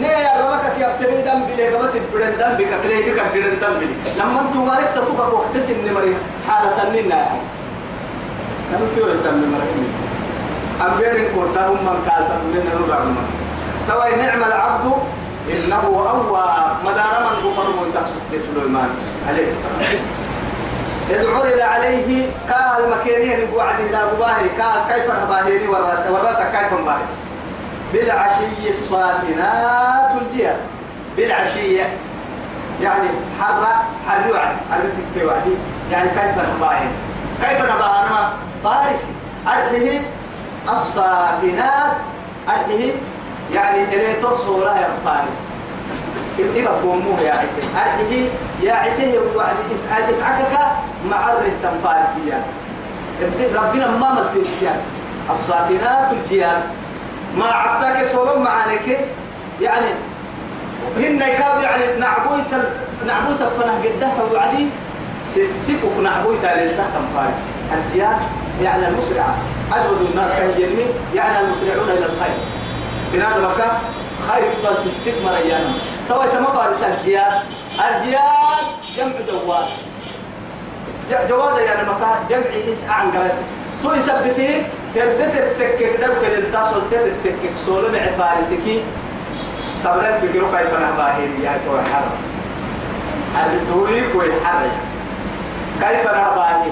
نيا 0.00 0.32
ربك 0.40 0.78
يا 0.80 0.86
ابتدي 0.94 1.22
دم 1.22 1.40
بلي 1.48 1.68
قبت 1.68 1.94
بدن 2.14 2.32
دم 2.38 2.52
بك 2.58 2.72
بك 2.84 3.20
بدن 3.34 3.54
دم 3.62 3.74
بلي 3.80 3.94
لما 4.18 4.40
أنتم 4.40 4.66
مالك 4.66 4.88
ستوك 4.88 5.18
وقت 5.18 5.54
سن 5.66 5.94
مري 5.94 6.14
حالة 6.48 6.78
لنا 6.92 7.26
لما 8.70 8.86
تقول 8.96 9.18
سن 9.18 9.40
مري 9.52 9.74
أم 10.82 10.98
بيرن 10.98 11.24
كورتهم 11.34 11.78
من 11.86 11.96
قال 12.06 12.22
تقولين 12.28 12.64
نرجع 12.68 12.98
من 13.04 13.16
توا 13.88 14.16
نعم 14.16 14.44
العبد 14.44 14.86
إنه 15.50 15.84
أوى 16.10 16.76
مدار 16.84 17.14
من 17.24 17.34
غفر 17.42 17.68
من 17.80 17.88
تقصد 17.94 18.42
سليمان 18.46 18.90
عليه 19.28 19.46
السلام. 19.48 20.00
إذ 21.10 21.20
عرض 21.34 21.60
عليه 21.60 22.26
قال 22.50 22.90
مكينين 22.90 23.50
بوعد 23.50 23.80
إلى 23.80 24.00
باهي. 24.20 24.48
قال 24.60 24.78
كيف 24.88 25.06
نباهيني 25.24 25.68
والراس 25.68 26.06
والرأس 26.10 26.36
كيف 26.36 26.80
نباهي؟ 26.80 27.06
بالعشي 27.92 28.70
الصافنات 28.70 30.10
الجياد 30.22 30.56
بالعشية. 31.16 31.86
يعني 32.82 33.08
حر 33.40 33.62
حر 34.08 34.32
وعد. 34.32 34.56
حر 34.70 34.80
في 35.14 35.24
وعدي. 35.24 35.54
يعني 35.92 36.08
كيف 36.08 36.56
نباهي 36.56 36.88
كيف 37.42 37.62
نباهي 37.62 38.28
فارسي. 38.64 39.12
أرحيه 39.46 40.00
الصافنات. 40.68 41.92
أرحيه. 42.48 42.92
يعني 43.54 43.82
إلي 43.82 44.12
تصور 44.12 44.66
يا 44.66 44.88
فارس 45.04 45.40
إبا 46.56 46.70
قوموه 46.70 47.20
يا 47.20 47.32
عتيه. 47.32 47.68
أرحيه. 47.76 48.28
يا 48.62 48.72
عتيه 48.74 49.18
وعد 49.36 49.56
إتعكك 49.92 50.58
مع 51.10 51.32
الرهتم 51.32 51.74
فارسيا. 51.84 52.42
ربنا 53.54 53.86
ما 53.86 54.12
ملتين 54.12 54.70
الصافنات 55.30 56.12
الجياد 56.12 56.62
ما 57.36 57.46
عطاك 57.46 58.06
سولم 58.06 58.42
معانك 58.42 58.98
يعني 59.60 59.86
هن 60.96 61.18
كاب 61.18 61.62
يعني 61.62 62.00
نعبوي 62.00 62.40
نعبوي 63.06 63.34
تفنه 63.34 63.74
قدها 63.84 64.22
وعدي. 64.32 64.66
سسفك 65.22 65.98
نعبوي 66.02 66.36
تالي 66.42 66.76
تحت 66.76 66.94
فارس 67.14 67.42
الجياد 67.72 68.16
يعني 68.62 68.88
المسرعة 68.88 69.34
أجود 69.72 70.10
الناس 70.10 70.32
كان 70.32 70.50
يرمي. 70.60 70.86
يعني 71.14 71.40
المسرعون 71.40 71.88
إلى 71.88 72.06
الخير. 72.06 72.38
بنادم 73.12 73.44
مكة 73.44 73.78
خير 74.28 74.50
فالس 74.64 74.86
السك 74.86 75.14
مريانا. 75.24 75.72
توا 76.08 76.26
تما 76.26 76.46
فارس 76.46 76.82
الجياد 76.82 77.32
الجياد 77.74 78.66
جمع 78.96 79.20
دوار 79.28 79.68
جواد 81.28 81.58
يعني 81.58 81.88
مكة 81.88 82.18
جمع 82.30 82.72
إس 82.72 82.84
عن 82.88 83.10
قراسي 83.10 83.42
تو 83.82 83.94
يثبتي 83.94 84.62
تبدت 84.94 85.34
التكك 85.36 86.00
دو 86.00 86.12
كده 86.22 86.60
تصل 86.60 86.82
تتكك 86.90 87.52
سولو 87.66 87.88
مع 87.92 87.98
فارسكي 88.18 88.82
طبعا 89.84 90.18
فكروا 90.18 90.48
كيف 90.58 90.72
نباهي 90.74 91.24
يا 91.44 91.58
تو 91.66 91.78
حرم 91.92 92.10
الدوري 93.52 94.12
كوي 94.12 94.32
حرم 94.44 94.70
كيف 95.80 96.00
نباهي 96.10 96.70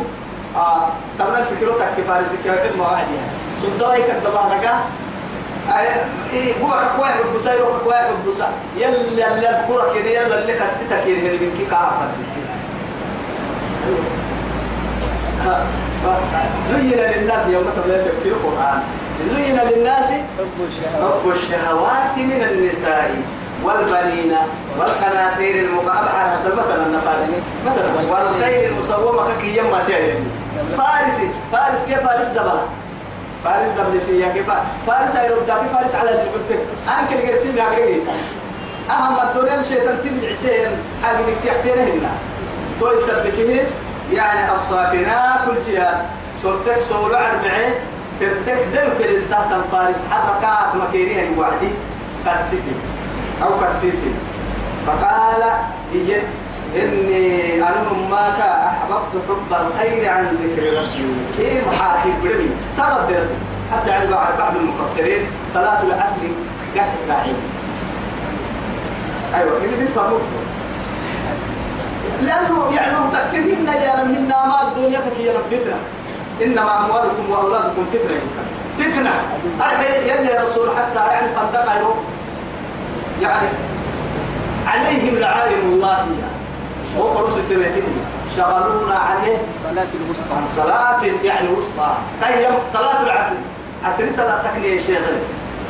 آه. 0.57 0.89
تمام 1.19 1.45
فكرتك 1.45 1.89
كفارس 1.99 2.29
كيف 2.45 2.77
ما 2.79 2.85
واحدها 2.85 3.27
صدقني 3.63 4.03
كدبا 4.03 4.31
دقا 4.31 4.81
إيه 6.33 6.53
هو 6.63 6.71
كقواي 6.71 7.11
ببسا 7.33 7.55
يروح 7.55 7.69
كقواي 7.79 8.05
ببسا 8.27 8.49
يلا 8.77 9.01
اللي 9.01 9.49
أذكرك 9.49 9.97
يلا 10.07 10.39
اللي 10.39 10.53
كستك 10.53 11.07
يلا 11.07 11.33
من 11.33 11.55
كي 11.59 11.71
كعب 11.71 11.93
سيسي 12.17 12.41
زين 16.71 16.99
للناس 16.99 17.47
يوم 17.49 17.65
تبلغ 17.77 18.03
في 18.23 18.29
القرآن. 18.29 18.81
زين 19.35 19.59
للناس 19.71 20.09
حب 20.39 21.33
الشهوات. 21.35 22.17
من 22.17 22.43
النساء 22.51 23.11
والبنين 23.65 24.33
والقناطير 24.79 25.55
المقربة 25.65 26.09
حتى 26.09 26.49
مثلا 26.49 26.87
مثلا 26.89 27.27
مثلا 27.67 28.11
والخيل 28.11 28.65
المسومة 28.71 29.23
كي 29.41 29.57
يما 29.57 29.85
فارس 30.77 31.17
فارس 31.53 31.85
كيف 31.87 31.99
فارس 31.99 32.29
دبل 32.29 32.59
فارس 33.45 33.69
دبل 33.69 34.01
سيا 34.07 34.29
كيف؟ 34.29 34.51
فارس 34.87 35.17
هيرد 35.17 35.47
فارس 35.75 35.95
على 35.95 36.11
قلت 36.11 36.51
أنك 36.89 37.13
الجرسين 37.13 37.57
يا 37.57 37.65
كذي 37.77 38.03
أهم 38.91 39.17
الدنيا 39.29 39.61
الشيطان 39.61 39.99
تبي 40.05 40.29
عسين 40.29 40.71
حاجة 41.03 41.17
تحتينا 41.47 41.85
هنا 41.85 42.13
تو 42.81 42.93
يثبته 42.93 43.65
يعني 44.13 44.55
الصافنات 44.55 45.41
الجهاد 45.49 45.99
سلتك 46.43 46.81
سولو 46.89 47.17
عربعين 47.17 47.73
تبتك 48.21 48.65
دلك 48.75 49.23
تحت 49.31 49.53
الفارس 49.53 49.97
حركات 50.11 50.75
مكينيها 50.89 51.23
الوعدي 51.23 51.69
كالسيتي 52.25 52.75
أو 53.43 53.61
كالسيسي 53.61 54.11
فقال 54.87 55.43
هي 55.93 56.21
إني 56.77 57.55
أنا 57.63 57.77
ماك 58.11 58.41
أحببت 58.41 59.23
حب 59.29 59.67
الخير 59.67 60.11
عن 60.11 60.25
ذكر 60.25 60.79
ربي. 60.79 61.15
كيف 61.37 61.69
محاكي 61.69 62.09
برمي؟ 62.23 62.51
صار 62.77 63.01
الدرب 63.01 63.29
حتى 63.73 63.91
يعني 63.91 64.11
بعض 64.11 64.57
المفسرين 64.57 65.27
صلاة 65.55 65.83
العصر 65.83 66.23
قاعد 66.77 66.89
راعين 67.09 67.37
أيوة 69.35 69.61
كده 69.63 69.77
بنفهموا 69.77 70.19
لأنه 72.23 72.75
يعني 72.75 72.97
هم 72.97 73.11
تكتبين 73.13 73.67
يا 73.67 74.05
منا 74.05 74.47
ما 74.47 74.63
الدنيا 74.63 75.01
كي 75.17 75.33
فتنة 75.51 75.77
إنما 76.43 76.85
أموالكم 76.85 77.31
وأولادكم 77.31 77.87
فتنة. 77.93 78.21
فتنة. 78.79 79.15
أرحي 79.61 80.09
يلي 80.09 80.47
رسول 80.49 80.71
حتى 80.77 80.99
يعني 80.99 81.29
خندق 81.37 81.67
يعني 83.23 83.49
عليهم 84.67 85.19
لعائم 85.19 85.61
الله. 85.73 86.07
وقرص 86.99 87.35
التمهيد 87.35 87.85
شغلونا 88.37 88.95
عليه. 88.95 89.37
صلاة 89.65 89.87
الوسطى. 89.95 90.35
عن 90.37 90.47
صلاة 90.57 91.03
يعني 91.25 91.49
وسطى. 91.49 91.95
قيم 92.23 92.55
صلاة 92.73 93.03
العصر. 93.03 93.37
عصر 93.85 94.11
صلاة 94.11 94.43
تكنية 94.43 94.79
شيخ. 94.79 95.01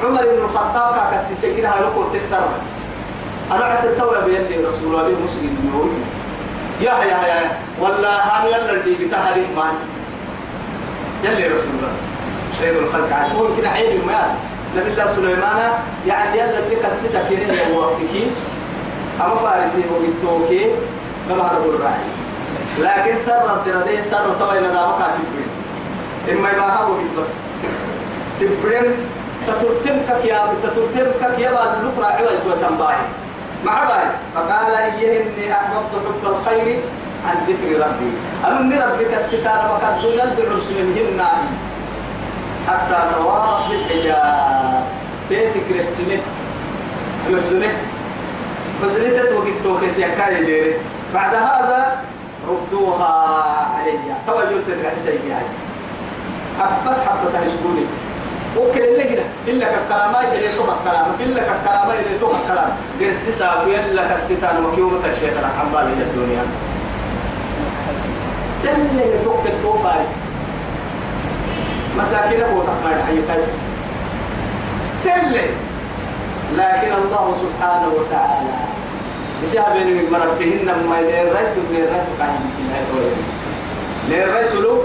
عمر 0.05 0.23
بن 0.23 0.45
الخطاب 0.45 0.95
كاكسي 1.11 1.35
سكينها 1.35 1.81
لكو 1.81 2.03
تكسر. 2.15 2.49
أنا 3.53 3.65
عصر 3.65 3.89
توي 3.99 4.25
بيلي 4.25 4.65
رسول 4.65 4.95
الله 4.95 5.03
مسلم 5.03 5.71
يقول 5.71 5.89
يا 6.81 6.93
يا 7.05 7.19
يا 7.29 7.51
والله 7.81 8.15
هم 8.19 8.47
يلا 8.47 8.71
اللي 8.71 9.07
بتهري 9.07 9.47
ما 9.57 9.73
يلي 11.25 11.47
رسول 11.47 11.73
الله. 11.79 11.93
سيد 12.61 12.77
الخلق 12.77 13.13
عشان 13.13 13.57
كده 13.59 13.69
عيب 13.69 14.07
ما 14.07 14.35
نبي 14.77 14.91
الله 14.91 15.07
سليمان 15.15 15.73
يعني 16.07 16.39
يلا 16.39 16.59
اللي 16.59 16.77
كسيتك 16.77 17.23
كده 17.31 17.55
هو 17.75 17.91
كي 18.13 18.31
أما 19.21 19.35
فارسي 19.37 19.83
وقتوكي 19.91 20.67
ما 21.29 21.37
بعد 21.39 21.53
الراعي 21.69 22.07
لكن 22.79 23.17
سر 23.27 23.55
التردي 23.57 24.03
سر 24.03 24.35
طوي 24.41 24.59
ندامة 24.61 24.99
كاتبين 24.99 25.49
إما 26.39 26.51
يبقى 26.51 26.83
هو 26.85 26.95
بس. 27.19 27.27
تبرم 28.41 28.95
تترتم 29.47 29.97
كيا 30.23 30.39
تترتم 30.63 31.37
كيا 31.37 31.51
بعد 31.53 31.69
لقرا 31.85 32.07
عوال 32.07 32.43
تو 32.45 32.51
تنباي 32.69 32.97
مع 33.65 33.85
باي 33.85 34.09
فقال 34.35 34.73
إيه 34.75 35.23
إني 35.23 35.53
أحببت 35.53 35.93
حب 35.93 36.31
الخير 36.31 36.81
عن 37.27 37.37
ذكر 37.49 37.87
ربي. 37.87 38.11
أمن 38.47 38.73
ربك 38.73 39.15
الستار 39.15 39.71
وقد 39.71 40.03
دون 40.03 40.21
الدعوس 40.21 40.67
منهن 40.71 41.23
حتى 42.69 42.99
توارت 43.15 43.69
بالحجاب. 43.71 44.83
تيتك 45.29 45.67
رسمه 45.71 46.21
يحزنه 47.31 47.73
حزنت 48.83 49.33
وقت 49.33 49.49
توكت 49.65 49.99
يكاي 49.99 50.45
ديري. 50.45 50.75
بعد 51.15 51.35
هذا 51.35 51.97
ردوها 52.49 53.13
علي. 53.77 53.99
توجه 54.27 54.61
تدرع 54.67 54.93
سيئة 55.05 55.43
حبت 56.61 56.99
حبت 57.07 57.35
هيسكوني 57.35 57.87
وكل 58.57 58.81
اللي 58.81 59.05
هنا 59.11 59.23
إلا 59.49 59.67
كالكلام 59.67 60.15
اللي 60.33 60.49
توقع 60.57 60.75
الكلام 60.79 61.07
إلا 61.21 61.41
كالكلام 61.41 61.91
اللي 61.91 62.19
توقع 62.21 62.39
الكلام 62.39 62.71
قرسي 63.01 63.33
سابي 63.33 63.77
إلا 63.81 64.09
كالستان 64.09 64.65
وكيوم 64.65 65.03
تشيط 65.03 65.37
الحمال 65.39 65.93
إلى 65.93 66.03
الدنيا. 66.03 66.45
سنة 68.63 69.25
توقع 69.25 69.51
تو 69.63 69.73
فارس. 69.83 70.13
مساكين 71.99 72.41
أبو 72.41 72.63
تحمل 72.63 73.03
حي 73.07 73.19
قيس 73.33 73.47
سنة 75.05 75.43
لكن 76.57 76.93
الله 76.93 77.37
سبحانه 77.43 77.89
وتعالى. 77.89 78.57
بسبب 79.43 79.77
من 79.87 80.09
مربهن 80.13 80.89
ما 80.91 81.01
ليرت 81.01 81.55
ليرت 81.73 82.07
كان 82.19 82.41
ليرت 84.09 84.55
له 84.55 84.83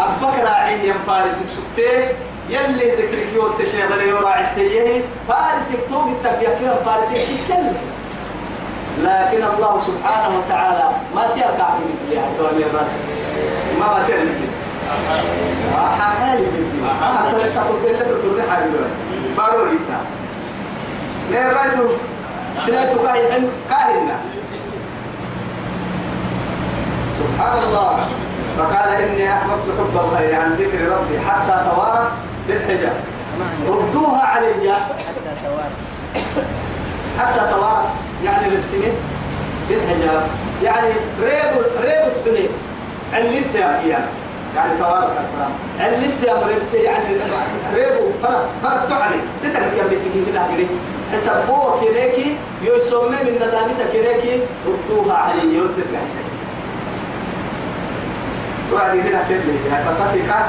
أبكر 0.00 0.44
راعي 0.44 0.88
يم 0.88 0.94
فارس 1.06 1.34
سكتة 1.34 2.08
يلي 2.50 2.90
ذكرك 2.90 3.28
يوم 3.34 3.52
تشغل 3.58 4.00
يراعي 4.08 4.40
السيئة 4.40 5.02
فارس 5.28 5.70
يكتب 5.70 6.06
التبيكير 6.08 6.74
فارس 6.84 7.10
يكسل 7.12 7.72
لكن 9.02 9.42
الله 9.54 9.80
سبحانه 9.86 10.38
وتعالى 10.38 10.90
ما 11.14 11.22
تيركع 11.34 11.68
في 11.76 11.82
مثلها 11.90 12.28
توامي 12.38 12.64
ما 12.64 12.82
ما 13.80 14.04
تيركع 14.06 14.50
حالي 15.98 16.42
بدي 16.42 16.80
ما 16.82 17.32
تقول 17.54 17.92
لك 17.92 18.06
تقول 18.22 18.42
حاجة. 18.50 18.66
بارو 19.36 19.64
ريتا 19.64 20.00
ليرت 21.30 21.90
سنة 22.66 22.94
كاهن 23.04 23.48
كاهن. 23.70 24.08
سبحان 27.18 27.62
الله. 27.62 28.08
فقال 28.58 28.88
إني 28.88 29.32
أحببت 29.32 29.66
حب 29.78 29.94
الخير 30.04 30.40
عن 30.40 30.52
ذكر 30.52 30.80
ربي 30.92 31.20
حتى 31.20 31.64
توارت 31.70 32.10
بالحجاب 32.48 32.96
ردوها 33.68 34.22
علي. 34.22 34.72
حتى 37.18 37.40
توارى 37.50 37.88
حتى 38.24 38.24
يعني 38.24 38.46
لبسني 38.48 38.92
بالحجاب. 39.68 40.22
يعني 40.62 40.92
ريبو 41.22 41.60
ريبو 41.82 42.08
تبني. 42.24 42.48
علمت 43.12 43.54
يا 43.54 43.80
إياه 43.80 44.04
يعني 44.56 44.78
توارت 44.78 45.10
الفرام 45.10 45.52
علمت 45.80 46.22
يا 46.26 46.34
مريبسي 46.34 46.76
يعني 46.76 47.04
ريبو 47.74 48.10
فرق 48.22 48.48
فرق 48.62 48.88
تعني. 48.88 49.16
تترك 49.42 49.72
يا 49.78 49.82
بيتي 49.82 50.30
كده 50.30 50.40
حسبوه 51.12 51.80
كريكي 51.80 52.36
يسمى 52.62 53.18
من 53.24 53.34
ندامتك 53.36 53.92
كريكي 53.92 54.40
ردوها 54.66 55.16
علي. 55.16 55.54
يردك 55.54 55.86
الحسن 55.92 56.24
وعلي 58.72 59.00
هنا 59.00 59.24
سيد 59.28 59.40
لي. 59.46 59.58
فتفك 59.70 60.44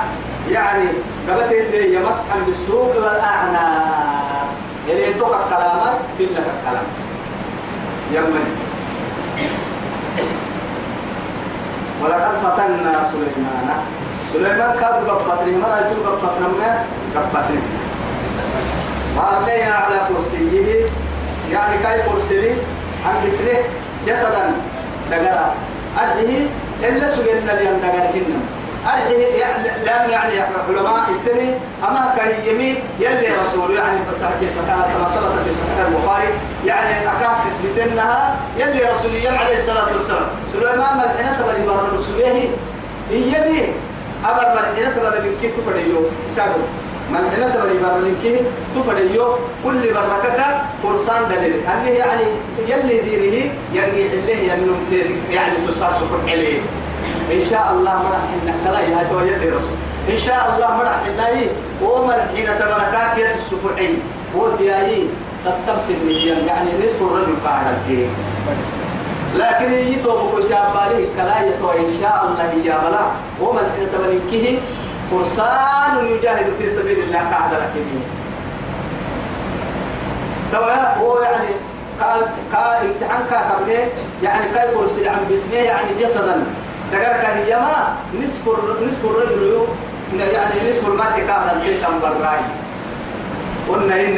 يعني 0.49 0.85
قبلت 1.29 1.51
لي 1.51 1.97
مسحا 1.99 2.39
بالسوق 2.45 2.95
والأعناق. 2.95 4.47
اللي 4.89 5.13
توقع 5.13 5.39
كلامك 5.49 5.97
في 6.17 6.23
لك 6.23 6.31
الكلام. 6.37 6.83
يمني 8.13 8.51
ولقد 12.03 12.35
فتنا 12.43 13.09
سليمان. 13.11 13.69
سليمان 14.33 14.79
كاد 14.79 15.09
قبطني 15.09 15.57
مرة 15.57 15.79
يتو 15.79 16.09
قبطنا 16.09 16.85
قبطني 17.15 17.59
وألقينا 19.17 19.73
على 19.73 20.01
كرسيه. 20.09 20.85
يعني 21.51 21.83
كاي 21.83 22.01
كرسي 22.01 22.53
عن 23.05 23.27
بسره 23.27 23.63
جسدا 24.07 24.51
دقرا. 25.11 25.53
أرحيه 25.99 26.47
إلا 26.83 27.07
سجلنا 27.07 27.51
لين 27.51 27.79
دقرهن 27.81 28.41
أرحيه 28.85 29.39
يعني 29.41 29.63
لأن 29.85 30.09
يعني 30.09 30.39
علماء 30.69 31.09
التني 31.09 31.49
أما 31.83 32.13
كان 32.17 32.29
يمين 32.47 32.75
يلي 32.99 33.27
رسول 33.41 33.75
يعني 33.75 33.99
فصحيح 34.11 34.35
في 34.39 34.49
صحيح 34.49 34.75
كما 34.75 35.05
ثبت 35.15 35.43
في 35.45 35.53
صحيح 35.53 35.87
البخاري 35.87 36.27
يعني 36.65 37.09
أكاد 37.09 37.35
تثبتنها 37.47 38.35
يلي 38.57 38.91
رسول 38.93 39.11
الله 39.15 39.37
عليه 39.39 39.55
الصلاة 39.55 39.93
والسلام. 39.93 40.27
سليمان 40.53 40.97
ملحنة 40.97 41.37
تبري 41.39 41.67
برد 41.67 41.97
رسوله 41.97 42.49
يبي. 43.11 43.73
أبر 44.25 44.47
ملحنة 44.55 44.91
تبري 44.95 45.35
كيف 45.41 45.51
تفريو. 45.57 45.99
ساقو 46.35 46.59
من 47.11 47.31
حين 47.35 47.53
تبري 47.53 47.77
برلنكه 47.83 48.41
تفريو. 48.75 49.35
كل 49.63 49.93
بركك 49.93 50.39
فرسان 50.83 51.21
دليل. 51.29 51.53
أنه 51.73 51.89
يعني 51.89 52.23
يلي 52.67 52.99
ديره 53.01 53.51
يرجع 53.73 54.13
إليه 54.13 54.51
ينم 54.51 54.75
يعني 55.31 55.53
تصحى 55.67 55.91
سكر 55.99 56.31
عليه 56.31 56.59
إن 57.31 57.45
شاء 57.49 57.71
الله 57.71 57.93
مرح 57.93 58.23
إنك 58.35 58.73
لا 58.73 58.79
يهدو 58.79 59.19
يدي 59.19 59.49
رسول 59.49 59.77
إن 60.09 60.17
شاء 60.17 60.53
الله 60.55 60.77
مرح 60.77 60.97
إنه 61.07 61.47
وما 61.81 62.13
حين 62.35 62.45
تبركات 62.59 63.17
يد 63.17 63.25
السبوعي 63.35 63.93
ودياي 64.35 65.07
قد 65.45 65.53
تمسل 65.67 66.05
مليون 66.05 66.37
يعني 66.47 66.69
نصف 66.85 67.01
الرجل 67.01 67.35
بعد 67.45 67.65
الدين 67.67 68.09
لكن 69.37 69.71
يتوب 69.73 70.31
كل 70.31 70.49
جاباري 70.49 71.07
كلا 71.17 71.41
يتوب 71.47 71.69
إن 71.69 71.93
شاء 72.01 72.27
الله 72.27 72.43
يا 72.65 72.77
بلا 72.77 73.05
وما 73.41 73.59
حين 73.59 73.87
تبركه 73.93 74.59
فرسان 75.11 76.05
يجاهد 76.05 76.53
في 76.59 76.69
سبيل 76.69 76.99
الله 76.99 77.19
قاعد 77.19 77.53
لكنه 77.53 78.01
توا 80.51 80.95
هو 80.99 81.19
يعني 81.19 81.49
قال 82.01 82.21
قال 82.53 82.77
امتحان 82.87 83.21
كابني 83.29 83.77
يعني 84.23 84.45
كاي 84.55 84.75
كرسي 84.75 85.09
عن 85.09 85.19
بسنه 85.31 85.55
يعني 85.55 85.87
جسدا 86.01 86.43
دقر 86.91 87.27
هي 87.35 87.55
ما 87.55 87.95
نصف 88.23 88.47
نصف 88.87 89.05
الرجل 89.05 89.67
يعني 90.19 90.69
نصف 90.69 90.87
المرء 90.87 91.17
كان 91.27 91.49
البيت 91.55 91.85
براي 92.01 92.39
قلنا 93.69 93.95
إن 93.95 94.17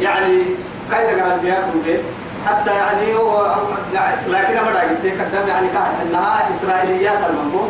يعني 0.00 0.44
كاي 0.90 1.14
دقر 1.14 1.34
البياكم 1.34 1.82
بيت 1.84 2.00
حتى 2.46 2.70
يعني 2.70 3.14
هو 3.14 3.56
لكن 4.28 4.54
ما 4.54 4.68
راجعت 4.68 5.04
قدام 5.04 5.48
يعني 5.48 5.68
كان 5.68 5.94
إنها 6.02 6.50
اسرائيليات 6.52 7.18
المنبو 7.30 7.64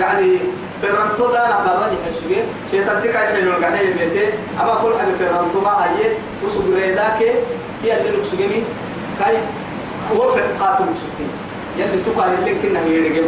يعني 0.00 0.38
فرنتو 0.82 1.30
دا 1.32 1.46
أنا 1.46 1.58
بابا 1.64 1.86
يحسوي 1.92 2.36
شيطان 2.70 3.02
تكا 3.02 3.18
يحلو 3.18 3.50
القحيه 3.50 3.94
بيتي. 3.94 4.26
اما 4.60 4.74
كل 4.82 4.92
حاجة 4.98 5.12
فرنتو 5.18 5.60
ما 5.60 5.84
هي. 5.84 6.10
وسغري 6.44 6.92
ذاك. 6.92 7.20
هي 7.82 8.00
اللي 8.00 8.18
نكسجني 8.18 8.62
كاي 9.20 9.36
هو 10.16 10.28
في 10.28 10.40
قاتل 10.60 10.84
سكتي 10.84 11.26
يلي 11.78 12.02
تقال 12.06 12.34
اللي 12.38 12.54
كنا 12.54 12.80
يرجم 12.80 13.24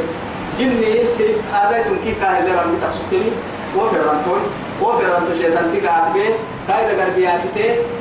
جني 0.58 1.06
سي 1.16 1.26
هذا 1.52 1.82
تنكي 1.82 2.12
كاي 2.20 2.38
اللي 2.38 2.50
رمي 2.50 2.76
تسكتني 2.82 3.30
وفرنتو 3.76 4.36
وفرنتو 4.82 5.32
شيطان 5.38 5.66
تكا 5.74 5.90
عبيه 5.90 6.30
كاي 6.68 6.86
دا 6.86 7.04
غربياتي 7.04 7.48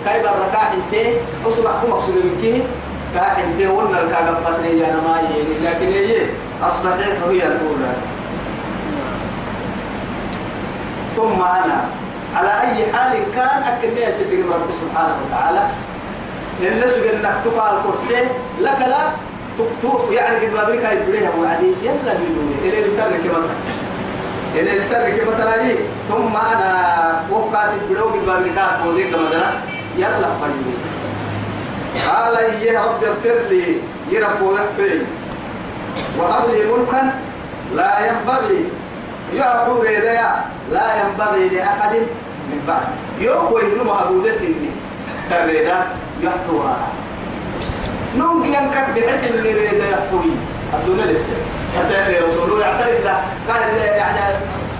كاي 0.06 0.20
بركا 0.24 0.62
انت 0.74 0.94
وسغا 1.46 1.80
كو 1.82 1.88
مقصود 1.88 2.16
منكي 2.26 2.64
كاي 3.14 3.44
انت 3.44 3.72
ون 3.72 3.96
الكاغفتني 3.96 4.80
يا 4.80 4.88
نما 4.96 5.22
لكن 5.64 5.88
هي 5.88 6.18
الصحيح 6.68 7.18
هي 7.30 7.48
الأولى. 7.48 7.94
ثم 11.16 11.42
أنا. 11.42 11.86
على 12.36 12.50
أي 12.62 12.94
حال 12.94 13.12
كان 13.36 13.64
أكن 13.64 13.98
يا 13.98 14.12
سيدي 14.12 14.42
رب 14.42 14.70
سبحانه 14.82 15.16
وتعالى. 15.26 15.68
سجل 16.88 17.18
نكتب 17.24 17.60
على 17.60 17.78
الكرسي 17.78 18.24
لك 18.62 18.80
لا 18.88 19.04
تكتب 19.58 20.12
يعني 20.12 20.46
قد 20.46 20.54
بابك 20.54 20.86
هاي 20.86 20.96
بديها 20.96 21.32
وعدي 21.40 21.72
يلا 21.84 22.14
بدوني 22.14 22.56
إلى 22.64 22.80
الترك 22.86 23.22
مثلا 23.26 23.56
إلى 24.56 24.78
الترك 24.78 25.28
مثلا 25.28 25.58
دي 25.64 25.76
ثم 26.10 26.36
أنا 26.36 27.22
وقعت 27.32 27.70
بدو 27.90 28.06
قد 28.06 28.26
بابك 28.26 28.58
هاي 28.58 28.84
بوديك 28.84 29.10
مثلا 29.10 29.52
يلا 29.98 30.30
فجلس 30.42 30.80
قال 32.08 32.36
يا 32.64 32.80
رب 32.86 33.04
اغفر 33.04 33.40
لي. 33.50 33.76
يرب 34.12 34.42
ويحبي 34.42 35.02
وهب 36.20 36.50
لي 36.50 36.60
ملكا 36.72 37.14
لا 37.76 38.08
ينبغي. 38.08 38.66
يعقوب 39.36 39.82
ريديا 39.82 40.46
لا 40.72 40.86
ينبغي 41.02 41.50
لأحد 41.50 41.96
من 42.52 42.62
بعد. 42.68 42.88
يوم 43.20 43.54
وينما 43.54 44.04
أبو 44.04 44.20
دسني. 44.20 44.70
كريدا 45.30 45.78
يحتوها 46.22 46.78
نوم 48.18 48.46
ينكت 48.46 48.88
بحسن 48.96 49.34
اللي 49.34 49.54
ريدا 49.54 49.90
يحتوي 49.90 50.32
الدنيا 50.74 51.06
لسه. 51.06 51.36
حتى 51.78 51.94
رسوله 52.20 52.62
يعترف 52.62 53.04
له 53.06 53.20
قال 53.50 53.78
يعني 53.78 54.20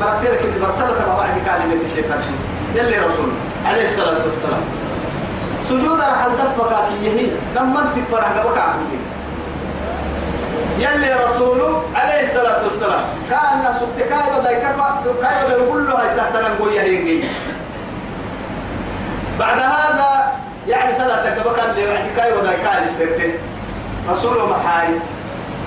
بركتلك 0.02 0.42
اللي 0.46 0.60
برسلت 0.60 0.98
ما 1.08 1.16
بعد 1.18 1.36
كان 1.46 1.68
من 1.68 1.82
الشيطان 1.86 2.22
يلي 2.76 2.98
رسول 2.98 3.30
عليه 3.66 3.84
الصلاة 3.84 4.26
والسلام. 4.26 4.62
سجود 5.70 6.00
رحل 6.00 6.32
دفك 6.32 6.76
كيه 6.90 7.28
لما 7.56 7.80
انت 7.80 8.08
فرح 8.12 8.32
دبك 8.32 8.58
عبدي 8.58 8.98
يلي 10.80 11.14
رسوله 11.26 11.82
عليه 11.96 12.24
الصلاة 12.24 12.64
والسلام. 12.64 13.02
كان 13.30 13.74
سبت 13.80 14.10
كاي 14.10 14.40
بدا 14.40 14.52
كاي 15.22 15.46
بدا 15.46 15.58
يقول 15.58 15.88
له 15.88 15.94
هاي 15.94 16.18
تحت 16.18 16.36
نقول 16.36 16.74
بعد 19.40 19.60
هذا 19.60 20.15
يعني 20.70 20.96
صلاة 20.98 21.30
كان 21.54 21.70
اللي 21.70 22.10
كاي 22.18 22.32
بدا 22.32 22.54
كاي 22.54 22.84
السرتين 22.84 23.34
رسوله 24.10 24.46
محاي. 24.50 24.88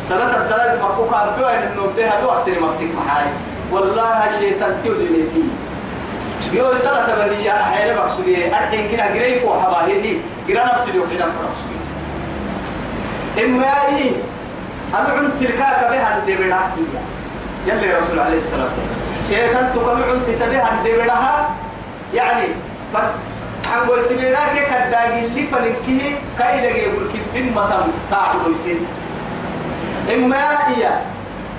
صلاة 0.08 0.36
الدلال 0.36 0.78
مفوقة 0.78 1.36
بيوين 1.36 1.54
انه 1.54 1.92
بها 1.96 2.20
بوقت 2.22 2.48
مكتب 2.48 2.90
محاي. 2.96 3.26
والله 3.72 4.20
شيطان 4.38 4.80
ليتي 4.98 5.42
يو 6.52 6.78
صلاة 6.78 7.26
بلية 7.26 7.50
حيرة 7.50 7.96
مقصودية 7.96 8.56
أرحين 8.56 8.88
كنا 8.88 9.04
قريف 9.04 9.44
وحباهي 9.44 10.00
قرأ 10.48 10.74
نفسي 10.74 10.92
لوحيدا 10.92 11.24
فرقصودية 11.24 11.84
إما 13.44 13.64
أي 13.66 14.10
عن 14.94 15.30
تلكاك 15.40 15.90
بها 15.90 16.18
الدبرة 16.18 16.70
يلي 17.66 17.94
رسول 17.94 18.18
عليه 18.18 18.36
الصلاة 18.36 18.64
والسلام. 18.64 18.98
شيطان 19.28 19.70
تقول 19.74 20.02
عن 20.02 20.20
تتبها 20.26 20.70
الدبرة 20.72 21.12
يعني 22.14 22.48
عنقول 23.72 24.02
سميراك 24.02 24.54
كداغي 24.54 25.24
اللي 25.24 25.46
فلنكيه 25.46 26.16
كاي 26.38 26.60
لغي 26.60 26.82
يقول 26.82 27.12
كي 27.12 27.20
بمتم 27.34 27.90
تعبد 28.10 28.50
يسين 28.50 28.86
إما 30.14 30.36
إيا 30.36 31.00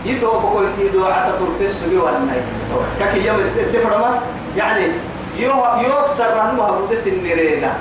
يتو 0.05 0.39
بقول 0.39 0.65
في 0.77 0.97
دعاء 0.97 1.39
ترتس 1.39 1.75
بي 1.89 1.97
والناي 1.97 2.41
كاكي 2.99 3.27
يوم 3.27 3.37
الدفرما 3.39 4.19
يعني 4.57 4.85
يو 5.37 5.53
يوكسر 5.83 6.35
رهنو 6.37 6.63
هبود 6.63 6.95
سنرينا 6.95 7.73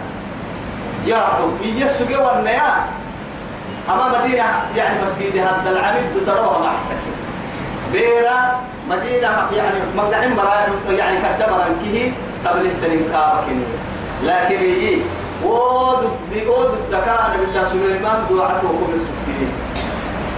يا 1.06 1.28
رب 1.40 1.62
يسوي 1.62 2.16
والناي 2.16 2.60
أما 3.90 4.18
مدينة 4.18 4.44
يعني 4.76 4.96
مسجد 5.02 5.36
هذا 5.38 5.70
العبد 5.70 6.26
تروها 6.26 6.58
مع 6.58 6.72
سكين 6.88 7.16
بيرا 7.92 8.60
مدينة 8.90 9.48
يعني 9.56 9.78
مقدعين 9.96 10.36
مرا 10.36 10.54
يعني 10.90 11.18
كدمر 11.18 11.64
كه 11.82 12.12
قبل 12.46 12.66
التنين 12.66 13.04
كابكين 13.12 13.64
لكن 14.24 14.64
يجي 14.64 14.98
ود 15.44 16.02
ود 16.48 16.70
الدكان 16.80 17.40
بالله 17.40 17.64
سليمان 17.64 18.18
دعاته 18.30 18.68
وكم 18.68 18.92
السكين 18.94 19.50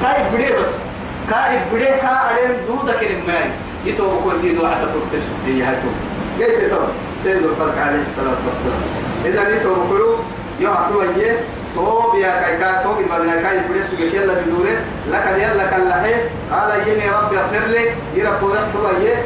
كاي 0.03 0.23
بدي 0.33 0.53
بس؟ 0.53 0.73
كاي 1.31 1.59
بدي 1.73 1.85
كا 1.85 2.21
أرين 2.31 2.57
دودة 2.69 2.93
كريم 2.93 3.23
ماي. 3.27 3.51
يتو 3.85 4.05
بكون 4.05 4.41
دي 4.43 4.49
دعاته 4.53 4.87
وكم 4.97 5.15
السكين 5.15 5.63
هاتو 5.63 5.89
جيت 6.39 6.71
تو 6.71 6.77
سيد 7.25 7.37
الفرق 7.37 7.79
عليه 7.87 8.03
الصلاة 8.03 8.41
والسلام. 8.47 8.83
إذا 9.25 9.57
يتو 9.57 9.75
بكون 9.75 10.25
يحكوا 10.61 11.03
إيه 11.17 11.37
تو 11.75 12.11
بيا 12.13 12.41
كاي 12.41 12.59
كا 12.59 12.83
تو 12.83 12.95
بيا 12.95 13.43
كاي 13.43 13.61
فريس 13.69 14.15
يلا 14.15 14.33
بدوره 14.33 14.77
لك 15.11 15.27
يلا 15.39 15.67
كالله 15.71 16.05
قال 16.53 16.89
يني 16.89 17.11
ربي 17.11 17.39
اغفر 17.39 17.67
لي. 17.67 17.85
يرب 18.15 18.43
يحكوا 18.55 18.91
إيه 19.03 19.23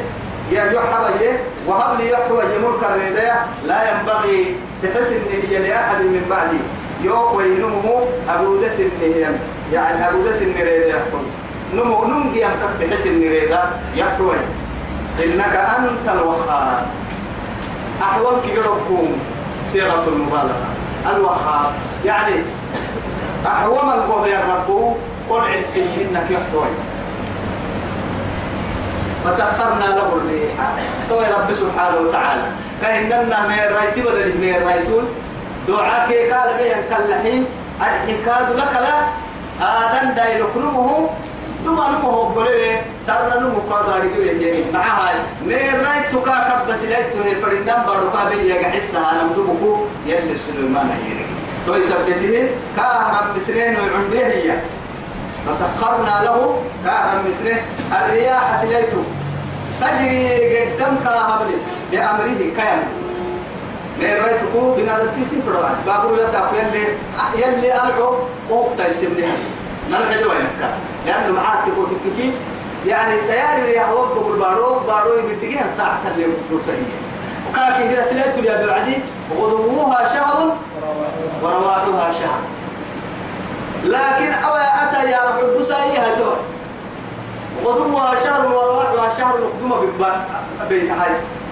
يا 0.51 0.73
جحب 0.73 1.21
إيه 1.21 1.37
وهب 1.67 1.99
لي 1.99 2.11
يحكوا 2.11 2.41
إيه 2.41 2.57
ملك 2.57 2.83
الرداء 2.83 3.47
لا 3.67 3.91
ينبغي 3.91 4.55
تحسن 4.83 5.19
هي 5.49 5.57
لأحد 5.69 6.01
من 6.01 6.25
بعدي. 6.29 6.57
يوك 7.03 7.33
وينمه 7.33 8.07
أبو 8.29 8.55
دس 8.55 8.79
النهيم 8.79 9.39
يعني 9.73 10.09
أبو 10.09 10.27
دس 10.27 10.41
النريد 10.41 10.87
يحكم 10.87 11.23
نمو 11.73 12.05
نمجي 12.05 12.45
أنك 12.45 12.69
بحس 12.81 13.05
النريد 13.05 13.57
يحكوا 13.95 14.33
إنك 15.23 15.55
أنت 15.55 16.09
الوهاب. 16.09 16.85
أحوال 18.01 18.41
كيركم 18.45 19.07
صيغة 19.73 20.03
المبالغة. 20.07 20.67
الوهاب. 21.15 21.71
يعني 22.05 22.35
أحوام 23.45 24.25
يا 24.25 24.39
رب. 24.49 24.95
قل 25.29 25.39
عرسي 25.39 25.81
إنك 25.81 26.27
يحتوي 29.25 29.33
فسخرنا 29.33 29.85
له 29.85 30.09
الريح. 30.13 30.53
تو 31.09 31.19
رب 31.19 31.53
سبحانه 31.53 31.97
وتعالى 31.97 32.41
فإننا 32.81 33.47
من 33.47 33.75
رايتي 33.75 34.01
بدل 34.01 34.37
من 34.37 34.67
رايتون 34.67 35.05
دعاء 35.67 36.09
قال 36.31 36.49
بين 36.57 36.77
كالحين 36.89 37.45
الحكاد 37.81 38.55
لك 38.55 38.73
لا. 38.73 38.97
آدم 39.61 40.13
دايل 40.15 40.43
كرمه 40.53 41.09
دوما 41.65 41.89
نمو 41.89 42.23
بقولي 42.35 42.81
سر 43.05 43.39
نمو 43.39 43.59
قادر 43.71 44.05
يجي 44.19 44.63
معها 44.73 45.13
من 45.45 45.55
رايتك 45.85 46.27
كبس 46.47 46.83
ليتو 46.83 47.19
فرنم 47.41 47.79
بارك 47.87 48.15
بيا 48.29 48.69
حسها 48.69 49.13
نمدبكو 49.23 49.85
يلي 50.05 50.37
سليمان 50.37 50.89
يري 51.07 51.25
تو 51.65 51.75
يثبته 51.75 52.49
كهرم 52.77 53.27
بسنين 53.35 53.75
وعمره 53.79 54.27
هي. 54.27 54.51
فسخرنا 55.47 56.15
له 56.25 56.61
كهرم 56.85 57.21
بسنين. 57.27 57.57
الرياح 57.97 58.61
سليته. 58.61 59.03
تجري 59.81 60.59
قدام 60.65 60.97
كهبل 61.03 61.51
بأمره 61.91 62.37
كيم 62.57 62.83
من 63.99 64.09
رأيتكو 64.23 64.75
بنادى 64.75 65.03
تيسي 65.15 65.41
فرعان 65.41 65.75
بابرو 65.85 66.15
يساق 66.15 66.51
يلي 66.53 66.87
يلي 67.35 67.73
ألعو 67.73 68.15
وقت 68.49 68.79
يسمني 68.89 69.27
نرجع 69.91 70.27
وينك 70.29 70.69
لأنه 71.05 71.33
معاك 71.35 71.57
تقول 71.65 71.87
تكفي 71.87 72.31
يعني 72.87 73.21
تياري 73.27 73.71
يا 73.71 73.85
هو 73.85 74.05
بقول 74.05 74.39
بارو 74.39 74.79
بارو 74.79 75.13
يبتديها 75.19 75.67
ساعة 75.77 75.99
اللي 76.15 76.25
بتوصلين 76.47 76.91
وكان 77.51 77.89
كده 77.91 78.03
سلعت 78.09 78.37
يا 78.37 78.67
بعدي 78.67 78.97
غدوها 79.39 80.07
شهر 80.13 80.55
ورواحها 81.43 82.11
شهر. 82.11 82.39
لكن 83.83 84.31
أوى 84.33 84.59
أتى 84.83 85.11
يا 85.11 85.19
رب 85.27 85.59
بسايها 85.59 86.15
دور. 86.17 86.37
غدوها 87.63 88.15
شهر 88.15 88.47
ورواحها 88.47 89.09
شهر 89.17 89.39
نقدم 89.63 90.11
بين 90.69 90.89
هاي. 90.91 91.11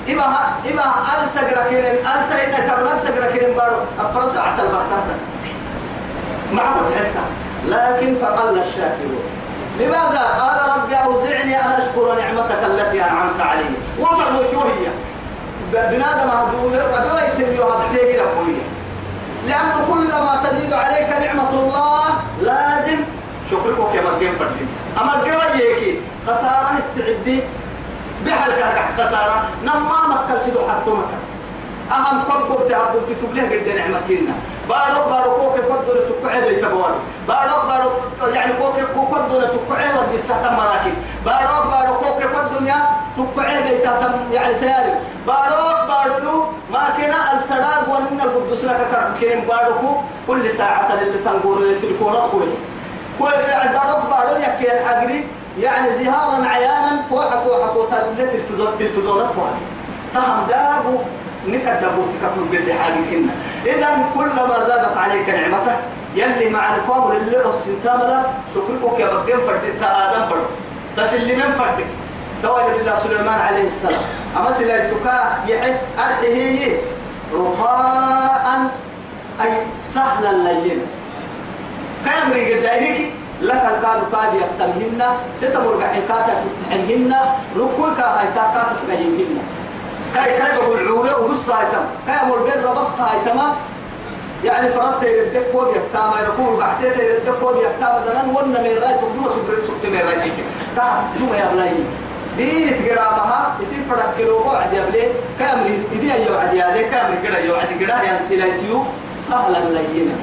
إما 0.09 0.23
إما 0.71 0.83
ألسى 1.21 1.39
جراكين 1.39 1.85
ألسى 1.85 2.33
إن 2.33 2.67
تبرم 2.67 2.99
سجراكين 2.99 3.55
بارو. 3.55 3.77
أفرس 3.99 4.37
عتل 4.37 4.67
بحثنا 4.67 5.15
معبد 6.53 6.93
حتى 6.95 7.23
لكن 7.67 8.15
فقل 8.21 8.59
الشاكرون. 8.59 9.23
لماذا؟ 9.79 10.23
قال 10.39 10.77
ربي 10.77 10.95
أوزعني 10.95 11.59
أن 11.61 11.71
أشكر 11.71 12.15
نعمتك 12.19 12.63
التي 12.63 13.03
أنعمت 13.03 13.41
علي؟ 13.41 13.65
وفرمت 13.99 14.53
وهي 14.53 14.85
بنادم 15.71 16.29
هدول 16.29 16.75
أبوي 16.75 17.21
تنيو 17.37 17.63
هبسيه 17.63 18.21
ربوية. 18.21 18.63
لأنه 19.47 19.85
كلما 19.93 20.41
تزيد 20.43 20.73
عليك 20.73 21.09
نعمة 21.09 21.49
الله 21.49 22.03
لازم 22.41 22.97
شكرك 23.51 23.95
يا 23.95 24.01
مكين 24.01 24.35
فردين. 24.39 24.67
أما 25.01 25.15
الجوال 25.15 25.59
يكي. 25.61 25.99
خسارة 26.27 26.71
استعدي. 26.79 27.39
بحلقة 28.25 28.73
خسارة. 28.97 29.43
نما 29.63 29.99
مكة 30.09 30.39
سيدو 30.39 30.59
حتى 30.59 30.89
مكة 30.91 31.17
أهم 31.91 32.23
كبر 32.23 32.59
تهبل 32.69 32.99
تتبليه 33.09 33.41
قد 33.41 33.67
نعمتنا 33.77 34.33
بارك 34.69 35.07
بارك 35.09 35.25
كوك 35.25 35.55
فضل 35.55 36.05
تكعي 36.09 36.41
بيت 36.41 36.65
بوالي 36.65 36.95
بارك 37.27 37.65
بارك 37.67 37.91
يعني 38.35 38.53
كوك 38.53 38.75
كوك 38.95 39.15
فضل 39.19 39.41
تكعي 39.41 40.11
بالسهل 40.11 40.53
مراكب 40.55 40.93
بارك 41.25 41.67
بارك 41.71 41.97
كوك 41.97 42.23
فضل 42.23 42.67
يا 42.67 42.75
تكعي 43.17 43.63
بيت 43.63 43.85
يعني 44.31 44.53
تياري 44.53 44.93
بارك 45.27 45.87
بارك 45.87 46.23
ما 46.71 46.89
كنا 46.97 47.33
السراغ 47.33 47.89
ونن 47.89 48.21
القدس 48.23 48.65
لك 48.65 48.87
كرم. 49.21 49.41
بارك 49.47 49.81
كل 50.27 50.49
ساعة 50.51 50.93
اللي 50.93 51.17
تنقول 51.25 51.63
التليفونات 51.63 52.29
كل 53.23 53.49
يعني 53.49 53.73
بارك 53.73 54.05
بارك 54.09 54.43
يكي 54.43 54.73
الحقري 54.79 55.27
يعني 55.59 56.03
زهارا 56.03 56.45
عيانا 56.47 57.01
فوحة 57.09 57.43
فوحة 57.43 57.73
فوحة 57.73 57.97
التلفزيون 57.97 58.67
التلفزيونات 58.67 59.27
فوحة 59.35 59.53
تهم 60.13 60.47
دابو 60.49 60.97
نكدبو 61.47 62.01
تكفل 62.01 62.43
باللي 62.51 62.73
كنا 63.11 63.33
إذا 63.65 64.05
كلما 64.15 64.65
زادت 64.67 64.97
عليك 64.97 65.29
نعمته 65.29 65.75
يلي 66.15 66.49
مع 66.49 66.75
القوم 66.75 67.11
اللي 67.11 67.37
السنتام 67.37 67.99
ده 67.99 68.21
شكرك 68.55 68.99
يا 68.99 69.07
بدين 69.13 69.37
فرد 69.47 69.61
آدم 69.81 70.29
فرد 70.29 70.45
بس 70.97 71.13
اللي 71.13 71.35
من 71.35 71.53
فرد 71.57 71.85
دوال 72.43 72.73
بالله 72.77 72.95
سليمان 72.95 73.39
عليه 73.39 73.63
السلام 73.63 74.01
أما 74.37 74.51
سلايتك 74.51 75.05
يحب 75.47 75.75
أرحيه 75.99 76.77
رخاء 77.33 78.71
أي 79.41 79.51
سهلا 79.93 80.51
لينا 80.53 80.81
كام 82.05 82.33
ريق 82.33 82.61
دايمك 82.61 83.11
لك 83.41 83.63
الكاد 83.71 84.01
كاد 84.11 84.33
يقتلهن 84.41 85.01
تتمر 85.41 85.81
حكاتا 85.81 86.33
فتحهن 86.43 87.15
ركوك 87.57 87.99
هاي 87.99 88.27
تاكا 88.35 88.73
تسقيهن. 88.73 89.37
كاي 90.15 90.37
كاي 90.37 90.51
بقول 90.57 90.87
عورة 90.87 91.21
وقص 91.21 91.49
هايتم 91.49 91.85
كاي 92.07 92.15
أمر 92.15 92.37
بين 92.37 92.63
ربخ 92.63 93.01
هايتما 93.01 93.55
يعني 94.43 94.69
فرست 94.69 95.03
يردك 95.03 95.51
كوب 95.51 95.67
يكتاما 95.67 96.13
يركوب 96.21 96.59
بعتيت 96.59 96.97
يردك 96.97 97.39
كوب 97.41 97.55
يكتاما 97.55 98.03
دنان 98.05 98.29
ون 98.35 98.47
من 98.49 98.79
رأي 98.83 98.93
تقدم 98.93 99.25
سكر 99.35 99.55
سكت 99.67 99.85
من 99.85 99.99
راي 100.07 100.31
تا 100.75 101.03
جوا 101.19 101.35
يا 101.35 101.49
بلاي 101.53 101.73
دين 102.37 102.67
تقرا 102.67 103.09
بها 103.17 103.55
يصير 103.61 103.79
فرق 103.89 104.13
كيلو 104.17 104.47
وعد 104.47 104.73
يا 104.73 104.85
بلي 104.85 105.03
كامل 105.39 105.83
إذا 105.91 106.15
يا 106.15 106.31
وعد 106.31 106.53
يا 106.53 106.67
لي 106.75 106.83
كامل 106.83 107.15
كذا 107.23 107.37
يا 107.37 107.51
وعد 107.53 107.67
كذا 107.79 108.03
يا 108.03 108.19
سيلاتيو 108.27 108.83
سهلا 109.17 109.57
لينا 109.57 110.15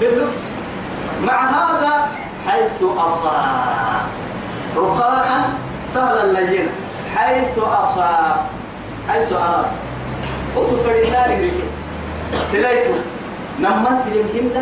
باللطف. 0.00 0.53
مع 1.22 1.50
هذا 1.50 2.08
حيث 2.48 2.82
أصاب. 2.82 4.06
رخاء 4.76 5.50
سهلا 5.94 6.40
لينا. 6.40 6.70
حيث 7.16 7.58
أصاب. 7.58 8.36
حيث 9.08 9.32
أراد. 9.32 9.66
وصف 10.56 10.86
رجل. 10.86 11.52
سليته 12.52 12.94
نمت 13.60 14.02
للهند. 14.06 14.56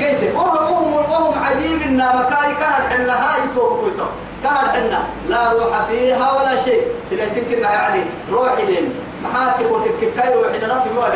قلت 0.00 0.34
وهم 0.34 0.92
وهم 0.92 1.44
عجيب 1.44 1.82
إن 1.82 1.96
مكاي 1.96 2.54
كان 2.54 2.82
حنا. 2.90 3.12
هاي 3.12 3.40
توقيته 3.54 4.06
كان 4.42 4.68
حنا. 4.72 5.02
لا 5.28 5.52
روح 5.52 5.82
فيها 5.90 6.32
ولا 6.32 6.62
شيء. 6.62 6.82
سليتك 7.10 7.52
يعني 7.52 8.02
روحي 8.32 8.66
لين. 8.66 8.94
محاتك 9.24 9.70
وتبكي 9.70 10.10
كاي 10.16 10.34
روحي 10.34 10.58
لنا 10.58 10.80
في 10.80 10.94
مواد 10.94 11.12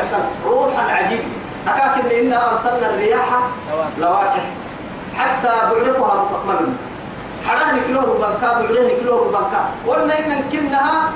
روحا 0.47 0.83
عجيب 0.93 1.23
أكاك 1.69 2.05
إن 2.05 2.27
إنا 2.27 2.51
أرسلنا 2.51 2.91
الرياح 2.91 3.29
لواكح. 3.99 4.45
حتى 5.19 5.53
بعرفها 5.71 6.25
مطمئن 6.33 6.77
حراه 7.49 7.73
نكلوه 7.73 8.05
البنكا 8.05 8.53
بعره 8.53 8.95
نكلوه 8.95 9.27
البنكا 9.27 9.65
قلنا 9.87 10.19
إن 10.19 10.43
كنها 10.53 11.11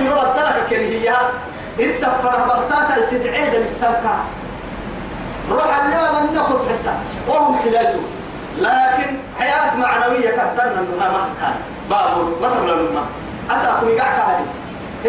يرى 0.00 0.22
التلك 0.22 0.66
كان 0.70 0.80
هي. 0.80 1.16
إنت 1.80 2.04
فرح 2.04 2.46
بغتاتا 2.46 2.96
يسدعين 2.98 3.50
دم 3.52 3.62
السلكة 3.62 4.14
روح 5.50 5.84
اللي 5.84 5.96
من 5.96 6.34
نقط 6.34 6.66
حتى. 6.68 6.94
وهم 7.28 7.56
سلاته. 7.64 8.00
لكن 8.58 9.16
حياة 9.38 9.76
معنوية 9.76 10.30
كترنا 10.30 10.80
انها 10.80 11.08
ما 11.08 11.28
كان 11.40 11.54
بابور 11.90 12.38
ما 12.42 12.48
تبلا 12.48 12.72
لما 12.72 13.04
اساكم 13.50 13.88
يقعك 13.88 14.14
هذه. 14.28 14.46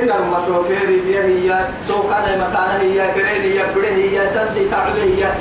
إن 0.02 0.08
لما 0.08 0.38
شوفيري 0.48 1.00
بيه 1.00 1.22
هي 1.22 1.66
سو 1.88 2.04
كان 2.04 2.40
مكان 2.40 2.80
هي 2.82 3.12
فرين 3.14 3.42
هي 3.42 3.64
بره 3.76 3.88
هي 3.88 4.28
سنسي 4.30 4.70
تعبه 4.70 5.04
هي. 5.04 5.32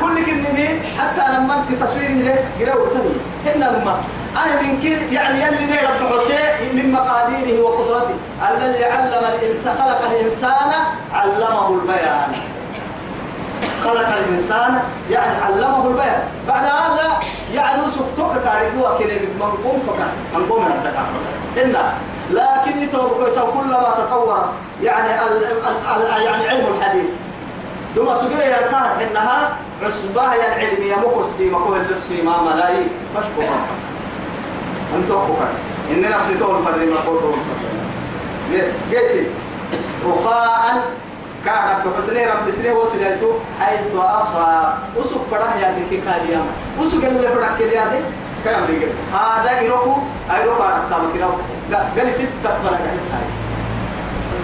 كل 0.00 0.24
كلمة 0.26 0.68
حتى 0.98 1.32
لما 1.32 1.54
أنت 1.54 1.82
تصوير 1.82 2.10
له 2.10 2.44
قرأوا 2.60 2.86
تاني 2.88 3.54
إن 3.56 3.60
لما 3.60 3.96
أنا 4.36 4.62
من 4.62 4.80
كده 4.82 5.20
يعني 5.20 5.42
يلي 5.42 5.66
نعرف 5.66 6.02
حسين 6.12 6.76
من 6.76 6.92
مقاديره 6.92 7.60
وقدرته 7.62 8.14
الذي 8.50 8.84
علم 8.84 9.24
الإنسان 9.34 9.74
خلق 9.74 10.10
الإنسان 10.10 10.70
علمه 11.12 11.68
البيان. 11.68 12.32
خلق 13.84 14.08
الإنسان 14.08 14.78
يعني 15.10 15.36
علمه 15.44 15.86
البيان. 15.88 16.22
بعد 16.48 16.64
هذا 16.64 17.20
يعني 17.54 17.82
سكتوك 17.88 18.32
كاريبوا 18.44 18.98
كده 18.98 19.14
من 19.14 19.52
قوم 19.64 19.82
فكان 19.86 20.12
من 20.40 20.46
قوم 20.50 20.64
إن 21.64 21.76
لكن 22.32 22.78
يتوقع 22.82 23.50
كلما 23.50 23.94
تطور 23.98 24.44
يعني 24.82 25.22
ال 25.26 25.44
ال 25.44 26.12
ال 26.16 26.22
يعني 26.22 26.48
علم 26.48 26.66
الحديث. 26.78 27.04
دوما 27.96 28.18
سجية 28.18 28.56
كانت 28.70 29.10
إنها 29.10 29.56
عصبة 29.82 30.34
يعني 30.34 30.66
علمية 30.66 30.96
مقصي 30.96 31.50
مقول 31.50 31.80
السيما 31.90 32.42
ملايين. 32.42 32.88
مشكورة 33.16 33.56
أنت 34.96 35.10
أخوك. 35.10 35.38
إن 35.90 36.00
نفسي 36.00 36.34
تقول 36.34 36.64
فرد 36.64 36.78
ما 36.78 36.96
قلت 36.96 37.22
قلت 38.92 39.26
رخاء 40.06 40.82
كعب 41.44 41.82
بحسنه 41.88 42.20
رب 42.32 42.50
سنة 42.50 42.72
وسلته 42.72 43.32
حيث 43.60 43.94
أصاب. 43.96 44.78
وسوق 44.96 45.22
فرح 45.30 45.56
كي 45.90 45.96
كان 45.96 46.20
يوم 46.32 46.46
وسوق 46.80 47.04
اللي 47.04 47.28
فرح 47.28 47.58
كده 47.58 47.84
كم 48.44 48.64
رجل 48.64 48.92
هذا 49.14 49.60
يروكو 49.60 49.94
أيروكو 50.36 50.62
على 50.62 50.76
الطابق 50.76 51.16
يروكو 51.16 51.42
قال 51.96 52.14
ستة 52.14 52.50
فرق 52.64 52.80
حسها 52.94 53.20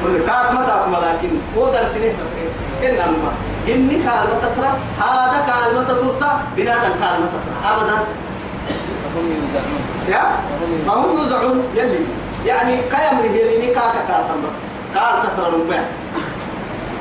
كل 0.05 0.19
كاب 0.27 0.55
ما 0.55 0.67
تاكم 0.67 0.93
لكن 0.93 1.31
هو 1.57 1.67
درس 1.67 1.95
نه 1.97 2.13
إن 2.83 2.95
الماء 2.95 3.35
إني 3.69 3.95
كلمة 3.95 4.39
تترى 4.43 4.71
هذا 5.01 5.39
كلمة 5.47 5.83
تسرتا 5.85 6.41
بنادم 6.57 6.93
كلمة 7.01 7.29
تترى 7.35 7.73
أبدا. 7.73 7.99
هم 9.17 9.27
يوزعون 9.31 9.81
يا؟ 10.09 10.23
فهم 10.87 11.19
يوزعون 11.19 11.63
يلي. 11.75 11.99
يعني 12.47 12.77
كيام 12.77 13.19
رجليني 13.19 13.67
كاكا 13.67 14.03
كاتم 14.09 14.47
بس. 14.47 14.53
قال 14.97 15.23
تترى 15.23 15.63
نبيع 15.65 15.83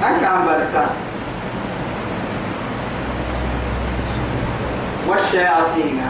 أنك 0.07 0.23
عم 0.23 0.45
باركان 0.45 0.89
والشياطين. 5.07 6.01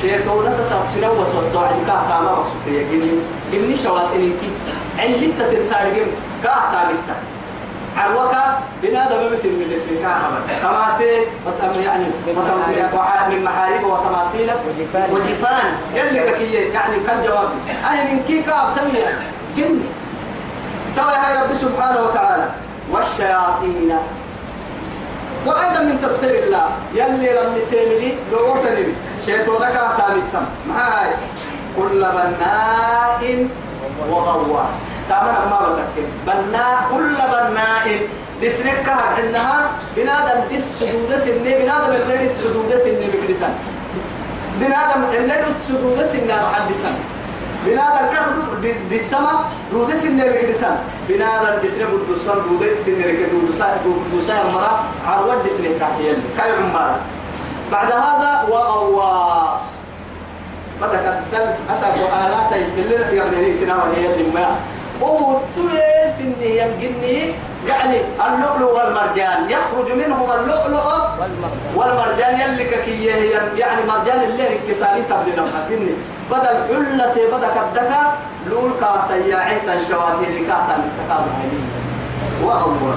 شيطان 0.00 0.56
تساب 0.58 0.82
سنو 0.94 1.12
وسوسوا 1.22 1.60
عن 1.60 1.78
كاكا 1.86 2.20
ما 2.24 2.32
وسوك 2.38 2.66
يا 2.66 2.82
جني 2.90 3.12
جني 3.52 3.76
شواطين 3.76 4.32
كي 4.40 4.50
علي 4.98 5.32
تتنتارجم 5.38 6.08
كاكا 6.42 6.80
متا 6.88 7.16
عروكا 7.96 8.58
بنادم 8.82 9.32
مثل 9.32 9.48
من 9.48 9.62
الاسم. 9.68 9.88
كاكا 10.02 10.28
تماثيل 10.62 11.24
وتم 11.46 11.80
يعني 11.82 12.04
وتم 12.28 12.58
من 13.30 13.44
محارب 13.44 13.84
وتماثيل. 13.84 14.50
وجفان. 14.66 15.08
وجفان. 15.12 15.68
يلي 15.94 16.32
كي 16.38 16.52
يعني 16.52 16.96
كان 17.06 17.22
جواب. 17.26 17.48
أنا 17.90 18.04
من 18.04 18.20
كي 18.28 18.42
كاب 18.42 18.76
تمية 18.76 19.08
جن. 19.56 19.80
توا 20.96 21.12
يا 21.12 21.42
رب 21.42 21.54
سبحانه 21.54 22.00
وتعالى. 22.02 22.48
والشياطين. 22.92 23.96
وأيضا 25.46 25.80
من 25.82 25.96
تسخير 26.02 26.44
الله. 26.44 26.66
يلي 26.94 27.28
لم 27.38 27.56
يسيمني 27.56 28.14
لو 28.32 28.50
وطني 28.50 28.92
شيطانك 29.26 29.74
تامتم 29.98 30.46
معاي 30.68 31.10
كل 31.76 32.00
بناء 32.00 33.48
وغواص 34.10 34.70
تعمل 35.08 35.32
ما 35.50 35.58
بتكلم 35.60 36.10
بناء 36.26 36.86
كل 36.90 37.14
بناء 37.14 38.08
دسنك 38.42 38.88
عندها 38.88 39.70
بنادم 39.96 40.40
دس 40.52 40.62
سجود 40.80 41.10
سنة 41.24 41.56
بنادم 41.58 41.92
اللي 41.92 42.26
السجود 42.26 42.70
سنة 42.84 43.06
بكريسان 43.12 43.54
بنادم 44.60 45.02
اللي 45.16 45.46
السجود 45.48 46.04
سنة 46.04 46.34
حدسان 46.52 46.94
بنادم 47.66 48.06
كهدو 48.12 48.42
دسما 48.90 49.44
دود 49.72 49.94
سنة 49.94 50.24
بكريسان 50.24 50.76
بنادم 51.08 51.54
دسنة 51.64 51.84
بدوسان 51.86 52.38
دود 52.48 52.62
سنة 52.86 53.06
دودسا 53.32 53.76
دودسا 54.12 54.34
مرا 54.54 54.84
عروض 55.06 55.46
دسنة 55.46 55.70
كحيل 55.80 56.16
كاي 56.38 56.50
عمارة 56.50 56.98
بعد 57.72 57.92
هذا 57.92 58.44
وغواص. 58.50 59.58
بدك 60.82 61.04
الدل 61.06 61.54
أسف 61.70 62.14
آلات 62.14 62.52
اللي 62.52 63.16
يعني 63.16 63.54
سنة 63.54 63.74
وهي 63.74 64.14
اللي 64.14 64.30
ما 64.34 64.56
هو 65.02 65.36
تويس 65.56 66.20
إني 66.20 66.58
ينجني 66.58 67.34
يعني 67.68 68.00
اللؤلؤ 68.26 68.78
والمرجان. 68.78 69.50
يخرج 69.50 69.92
منهما 69.92 70.34
اللؤلؤ 70.34 70.86
والمرجان. 71.76 72.40
يلي 72.40 72.64
ككيه 72.64 73.14
يعني 73.56 73.80
مرجان 73.88 74.20
اللي 74.20 74.56
الكسالي 74.56 75.02
تبدي 75.02 75.40
نفسك 75.40 75.68
بدل 76.30 76.56
حلة 76.68 77.16
بدل 77.32 77.48
كدكا 77.56 78.02
لول 78.50 78.70
كاتا 78.80 79.16
يا 79.16 79.36
عيتا 79.36 79.84
شواتي 79.88 80.38
كاتا 80.48 80.76
التقابل 80.76 81.30
عليه 81.40 81.66
وأول 82.42 82.94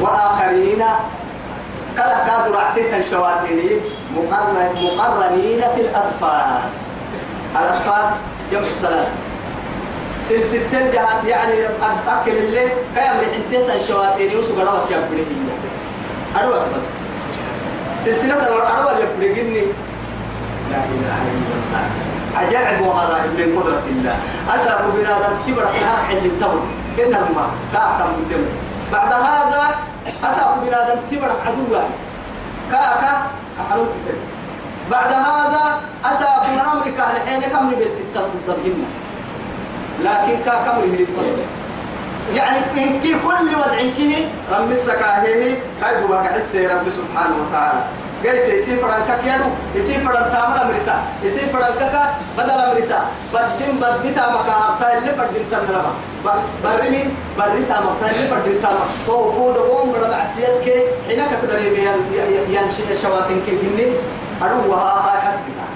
وآخرين 0.00 0.84
كلا 1.98 2.26
كادوا 2.26 2.56
رعتيتا 2.56 3.00
شواتي 3.10 3.80
مقرنين 4.16 5.60
في 5.74 5.80
الأسفار 5.80 6.60
الأسفار 7.60 8.12
جمع 8.52 8.68
ثلاثة 8.82 9.12
سلسلتين 10.22 10.90
جهات 10.92 11.24
يعني 11.26 11.52
أكل 12.08 12.30
الليل 12.30 12.68
كيام 12.94 13.16
رحنتين 13.20 13.80
شواتين 13.88 14.30
يوسف 14.32 14.58
قرأت 14.58 14.90
يا 14.90 15.08
بني 15.10 15.24
أروى 16.36 16.60
بس 16.60 16.86
سلسلة 18.04 18.34
الأروى 18.34 18.92
اللي 18.92 19.28
بني 19.28 19.60
لا 20.70 20.76
إله 20.76 21.18
إلا 21.32 21.54
الله. 21.58 21.84
عجائب 22.36 22.80
وغرائب 22.86 23.30
من 23.38 23.58
قدرة 23.58 23.82
الله. 23.90 24.16
أسأل 24.54 24.78
بنادم 24.94 25.34
كبر 25.46 25.66
حنا 25.66 25.96
حل 26.08 26.26
التمر 26.26 26.62
إنهما 26.98 27.46
كاكم 27.72 28.10
الدم 28.18 28.44
بعد 28.92 29.12
هذا 29.12 29.87
أسأل 30.24 30.60
بنادم 30.66 31.00
كبر 31.10 31.30
عدوا 31.46 31.82
كاكا 32.70 33.26
أحلوك 33.60 33.88
بعد 34.90 35.12
هذا 35.12 35.80
أسأل 36.04 36.50
من 36.52 36.58
أمريكا 36.72 37.04
الحين 37.16 37.40
كم 37.40 37.70
نبيت 37.70 37.92
التضبط 38.00 38.58
لكن 40.04 40.36
كا 40.44 40.54
كم 40.64 40.78
يهلك 40.78 41.08
يعني 42.34 42.58
إن 42.58 43.00
كي 43.00 43.12
كل 43.12 43.54
وضع 43.56 43.76
كي 43.96 44.28
رم 44.52 44.70
السكاهيه 44.70 45.58
كاي 45.80 46.06
بوا 46.06 46.22
كحس 46.22 46.54
رب 46.56 46.88
سبحانه 46.90 47.36
وتعالى 47.48 47.80
قلت 48.24 48.48
يسير 48.48 48.76
فران 48.82 49.02
كيانو 49.24 49.44
يسير 49.74 50.00
فران 50.00 50.32
تامر 50.32 50.72
مرسا 50.72 50.96
يسير 51.24 51.46
فران 51.52 51.72
كا 51.78 52.14
بدل 52.38 52.74
مرسا 52.74 53.00
بدين 53.34 53.74
بدي 53.82 54.10
تام 54.14 54.34
كا 54.80 54.98
اللي 54.98 55.12
بدين 55.12 55.44
تمرما 55.50 55.92
برمي 56.64 57.02
بري 57.38 57.62
تام 57.68 57.84
اللي 58.02 58.26
بدين 58.32 58.62
تام 58.62 58.76
تو 59.06 59.30
بود 59.30 59.56
قوم 59.56 59.92
غدا 59.92 60.16
عسيات 60.16 60.56
كي 60.64 60.76
حين 61.08 61.20
كتدري 61.30 61.70
بيان 62.48 62.66
شواتين 63.02 63.40
كي 63.46 63.52
جني 63.62 63.86
أروح 64.42 64.82
ها 64.82 65.20
حسبنا. 65.20 65.66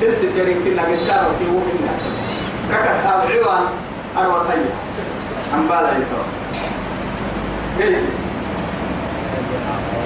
سلسلة 0.00 0.48
يمكن 0.48 0.76
نقول 0.76 0.98
شارو 1.06 1.30
كي 1.38 1.46
هو 1.52 1.58
الناس. 1.74 2.00
ككس 2.70 2.98
أبعوان 3.06 3.64
أروى 4.18 4.40
طيب. 4.48 4.66
أم 5.54 5.68
بالا 5.68 5.90
يتو 5.98 6.22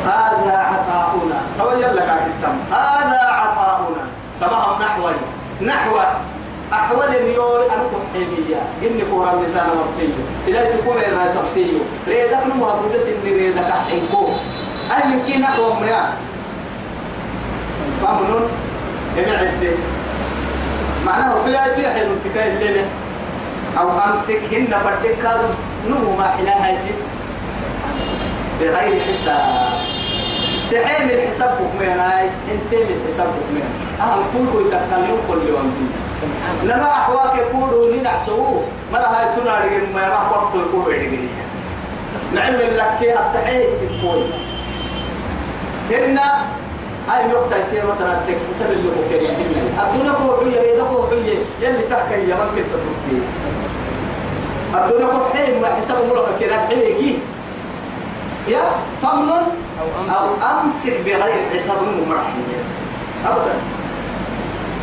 هذا 0.04 0.56
عطاؤنا. 0.70 1.38
تولي 1.58 1.86
لك 1.86 2.08
التم. 2.26 2.56
هذا 2.70 3.20
عطاؤنا. 3.40 4.04
تمام 4.40 4.82
نحو 4.82 5.10
نحو 5.62 5.96
أحوال 6.72 7.10
ميول 7.26 7.62
أنكم 7.62 8.02
حينية 8.12 8.62
إني 8.82 9.04
كورا 9.10 9.42
لسان 9.42 9.66
مرتيو 9.66 10.14
سلاي 10.46 10.72
تكون 10.72 10.96
إرنا 10.96 11.34
تبتيو 11.34 11.78
ريدك 12.08 12.42
نمو 12.46 12.64
هبودة 12.64 12.98
سن 12.98 13.22
ريدك 13.24 13.72
حينكو 13.88 14.28
أي 14.90 15.20
كي 15.26 15.38
نحو 15.38 15.74
مياه 15.80 16.08
فهمون 18.02 18.48
إبعد 19.18 19.76
معناه 21.06 21.34
بلا 21.46 21.74
تيحي 21.74 22.02
الانتكاء 22.02 22.46
الليلة 22.48 22.84
أو 23.78 23.90
أمسك 23.90 24.40
هن 24.52 24.72
فردك 24.84 25.16
كادو 25.22 25.48
نمو 25.88 26.16
ما 26.16 26.24
حنا 26.24 26.66
هايسي 26.66 26.90
بغير 28.62 29.02
حساب. 29.08 29.72
تحيم 30.70 31.10
الحساب 31.10 31.58
بكمين 31.58 31.98
هاي 31.98 32.24
أنتم 32.24 32.86
الحساب 32.94 33.26
بكمين 33.26 33.64
أهم 34.00 34.22
كوكو 34.32 34.60
يتكلم 34.60 35.18
كل 35.28 35.48
يوم. 35.48 35.92
لما 36.64 36.90
أحواك 36.90 37.36
يقولوا 37.36 37.94
ننعسوه 37.94 38.62
مرة 38.92 38.98
هاي 38.98 39.36
تناري 39.36 39.86
ما 39.94 40.06
يراح 40.06 40.32
وقت 40.32 40.54
يقولوا 40.54 40.94
يدقيني 40.94 41.28
نعمل 42.34 42.78
لك 42.78 42.90
كي 43.00 43.12
التحيي 43.12 43.64
تقول. 43.64 44.22
هن 45.90 46.18
هاي 47.08 47.26
نقطة 47.28 47.56
يصير 47.56 47.82
مثلا 47.96 48.16
حسب 48.50 48.70
اللي 48.70 48.88
هو 48.88 49.02
كده. 49.10 49.28
الدنيا 49.82 50.12
كو 50.12 50.44
حية 50.44 50.60
ريدا 50.62 50.84
كو 50.84 51.06
حية. 51.10 51.38
يلي 51.60 51.82
تحكي 51.90 52.28
يا 52.28 52.36
ممكن 52.36 52.62
تتركي 52.70 53.22
الدنيا 54.74 55.06
كو 55.06 55.24
حية 55.32 55.58
ما 55.60 55.68
حسب 55.74 55.94
مرة 55.94 56.28
كده. 56.40 56.66
حية 56.68 56.98
كي 56.98 57.18
يا 58.48 58.62
فمن 59.02 59.30
أو, 60.10 60.26
أمسك. 60.60 61.00
بغير 61.06 61.42
حساب 61.54 61.76
مرحية 62.08 62.62
أبدا. 63.26 63.54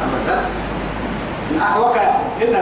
أبدا. 0.03 0.45
أحوك 1.61 1.95
إلا 2.41 2.59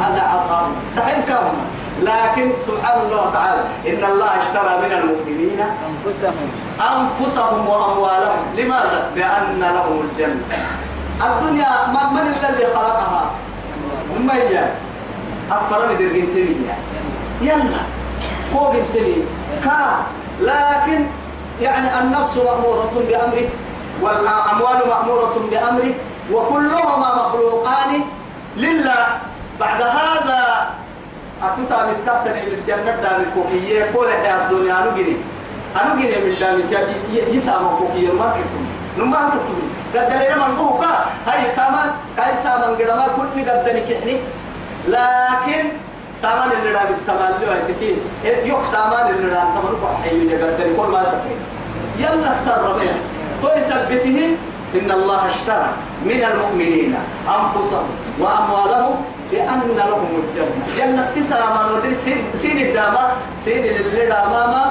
هذا 0.00 0.22
عطاء. 0.22 0.70
تحين 0.96 1.22
كامل. 1.22 1.58
لكن 2.02 2.52
سبحان 2.66 3.00
الله 3.00 3.30
تعالى 3.32 3.62
إن 3.86 4.04
الله 4.12 4.26
اشترى 4.26 4.72
من 4.82 4.92
المؤمنين 4.92 5.60
أنفسهم. 5.60 6.48
أنفسهم 6.80 7.68
وأموالهم. 7.68 8.42
لماذا؟ 8.56 9.10
بأن 9.14 9.60
لهم 9.60 10.00
الجنة. 10.00 10.44
الدنيا 11.22 11.86
من, 11.88 12.14
من 12.14 12.34
الذي 12.42 12.66
خلقها؟ 12.74 13.30
هم 14.16 14.30
هي 14.30 14.64
أفرم 15.50 15.92
درجين 15.98 16.26
تبيا 16.34 16.76
يلا. 17.40 17.82
فوق 18.52 18.74
التبي 18.74 19.24
كا. 19.64 20.02
لكن 20.42 21.06
يعني 21.60 21.88
النفس 22.00 22.36
مأمورة 22.36 22.94
بأمره 23.08 23.48
والأموال 24.02 24.78
مأمورة 24.88 25.34
بأمره 25.50 25.94
وكلهما 26.32 27.08
مخلوقان 27.16 28.00
لله. 28.56 29.06
بعد 29.60 29.82
هذا 29.82 30.42
أتوتا 31.42 31.86
من 31.86 31.96
تحتني 32.06 32.42
للجنة 32.50 32.96
دامت 33.02 33.26
كوكية 33.34 33.90
كل 33.94 34.08
حياة 34.22 34.50
الدنيا 34.50 34.76
نجري. 34.90 35.16
أنا 35.80 35.94
جيني 35.94 36.16
من 36.24 36.34
دامت 36.40 36.72
يا 36.72 37.28
يسامع 37.28 37.70
كوكية 37.78 38.12
ما 38.12 38.34
كتب 38.34 38.64
نما 38.98 39.30
كتب 39.30 39.58
قد 39.94 40.08
دليل 40.08 40.38
من 40.38 40.56
قوكا 40.58 40.92
هاي 41.26 41.50
سامان 41.56 41.90
هاي 42.18 42.36
سامان 42.42 42.70
قدما 42.74 43.06
كل 43.16 43.50
قد 43.50 43.64
دني 43.64 43.80
كحني. 43.80 44.20
لكن 44.88 45.64
سامان 46.22 46.50
اللي 46.58 46.72
راه 46.72 46.84
بالتمال 46.84 47.32
له 47.40 47.52
هدكين 47.52 47.96
يوك 48.44 48.64
سامان 48.72 49.14
اللي 49.14 49.28
راه 49.34 49.44
تمر 49.54 49.74
قد 50.42 50.56
دني 50.58 50.76
كل 50.76 50.92
ما 50.92 51.22
يلا 51.98 52.36
سر 52.36 52.78
بيه 52.78 52.96
تو 53.42 53.48
يثبته 53.58 54.36
إن 54.74 54.90
الله 54.90 55.26
اشترى 55.26 55.70
من 56.04 56.24
المؤمنين 56.32 56.94
أنفسهم 57.28 57.88
وأموالهم 58.20 58.94
لأن 59.32 59.60
لهم 59.76 60.06
الجنة. 60.22 60.64
جنة 60.78 61.10
تسعة 61.16 61.48
من 61.62 61.74
ودر 61.74 61.92
سين 62.04 62.24
سين 62.42 62.66
الدامة 62.66 63.00
سين 63.44 63.64
اللي 63.64 64.06
دامة 64.06 64.64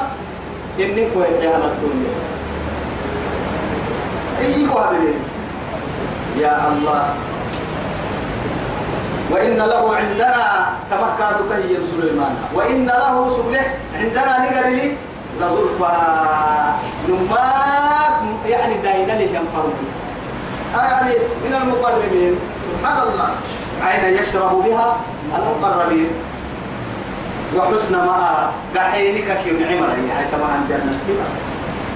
إنك 0.80 1.10
وين 1.16 1.52
على 1.54 1.66
الدنيا. 1.72 2.16
قادر 4.74 5.04
يا 6.38 6.68
الله. 6.68 7.04
وإن 9.32 9.58
له 9.58 9.96
عندنا 9.96 10.68
تمكاد 10.92 11.36
كي 11.52 11.78
سليمان. 11.92 12.36
وإن 12.54 12.86
له 12.86 13.16
سبله 13.38 13.66
عندنا 14.00 14.34
نقل 14.46 14.72
لي 14.76 14.96
لظلفى 15.40 15.96
نماك 17.10 18.20
يعني 18.46 18.76
داينا 18.84 19.14
لي 19.14 19.26
يعني 20.76 21.14
من 21.46 21.54
المقربين. 21.62 22.36
سبحان 22.72 22.98
الله. 23.08 23.30
عين 23.82 24.14
يشرب 24.14 24.64
بها 24.64 24.98
المقربين. 25.38 26.10
وحسن 27.56 27.92
ما 27.96 28.50
قحينك 28.76 29.28
كي 29.44 29.52
نعمة. 29.52 29.88
هي 29.94 30.26
كما 30.32 30.46
عن 30.46 30.62
جنة. 30.70 30.98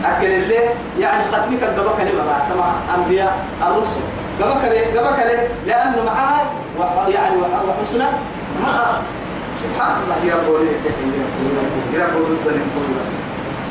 أكل 0.06 0.26
اللي 0.26 0.60
يعني 1.00 1.24
ختمك 1.32 1.64
الدبك 1.64 2.00
اللي 2.02 2.12
بقى. 2.12 2.40
تمام 2.54 2.74
أنبياء 2.98 3.38
الرسل. 3.68 4.02
دبك 4.40 4.64
اللي 4.66 4.82
دبك 4.92 5.20
اللي 5.22 5.48
لأنه 5.68 6.04
معها 6.06 6.42
وح- 6.42 6.65
يعني 7.10 7.36
وح- 7.42 7.64
وحسنى 7.70 8.04
ما 8.64 9.02
سبحان 9.64 9.96
الله. 10.04 10.36
رب 12.06 12.16
الدنيا 12.32 12.66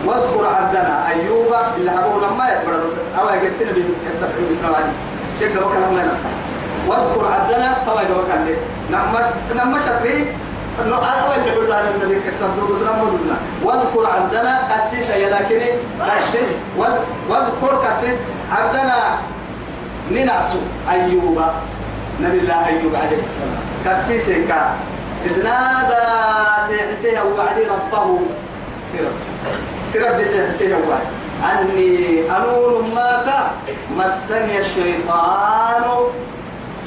واذكر 0.07 0.46
عبدنا 0.46 1.09
أيوب 1.09 1.52
اللي 1.76 1.90
هبوه 1.90 2.26
لما 2.28 2.48
يتبرد 2.52 2.86
أو 3.20 3.28
يقرسنا 3.28 3.72
بقصة 3.72 4.28
حديث 4.36 4.59
نوعي 4.64 4.84
شيء 5.38 5.48
دبك 5.48 5.74
لما 5.76 6.09
واذكر 6.88 7.26
عبدنا. 7.32 7.76
طبعا 7.86 8.02
دبك 8.02 8.30
اللي 8.40 8.57
نعم 8.90 9.05
نعم 9.57 9.78
شطري 9.78 10.32
أنه 10.82 10.96
أول 10.96 11.34
اللي 11.36 11.50
قلنا 11.57 11.66
لنا 11.68 11.90
النبي 12.05 12.28
قصه 12.28 12.46
دروس 12.57 12.80
لما 12.82 13.36
واذكر 13.64 14.07
عبدنا 14.07 14.61
قسيس 14.74 15.11
يا 15.11 15.28
لكن 15.30 15.61
قسيس 16.00 16.48
واذكر 17.28 17.74
قسيس 17.86 18.14
عبدنا 18.52 18.94
ننعسو 20.11 20.59
أيوب. 20.90 21.40
نبي 22.20 22.38
الله 22.38 22.66
أيوب 22.66 22.94
عليه 22.94 23.20
السلام. 23.22 23.64
قسيس 23.86 24.28
كا 24.48 24.74
إذ 25.26 25.44
نادى 25.44 26.04
سيحسيه 26.68 27.20
وعدي 27.20 27.62
ربه. 27.64 28.20
سيرب 28.92 29.16
سيرب 29.92 30.22
سيحسيه 30.22 30.74
وعدي. 30.74 31.10
أني 31.44 32.22
أنون 32.36 32.94
ماك 32.94 33.28
مسني 33.96 34.58
الشيطان 34.58 35.84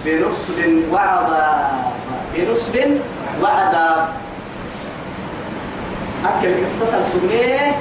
بنصب 0.06 0.60
وعذاب. 0.92 1.92
بنصب 2.36 2.76
وعذاب. 3.42 4.08
أكل 6.26 6.52
قصة 6.64 6.92
السنة. 7.02 7.76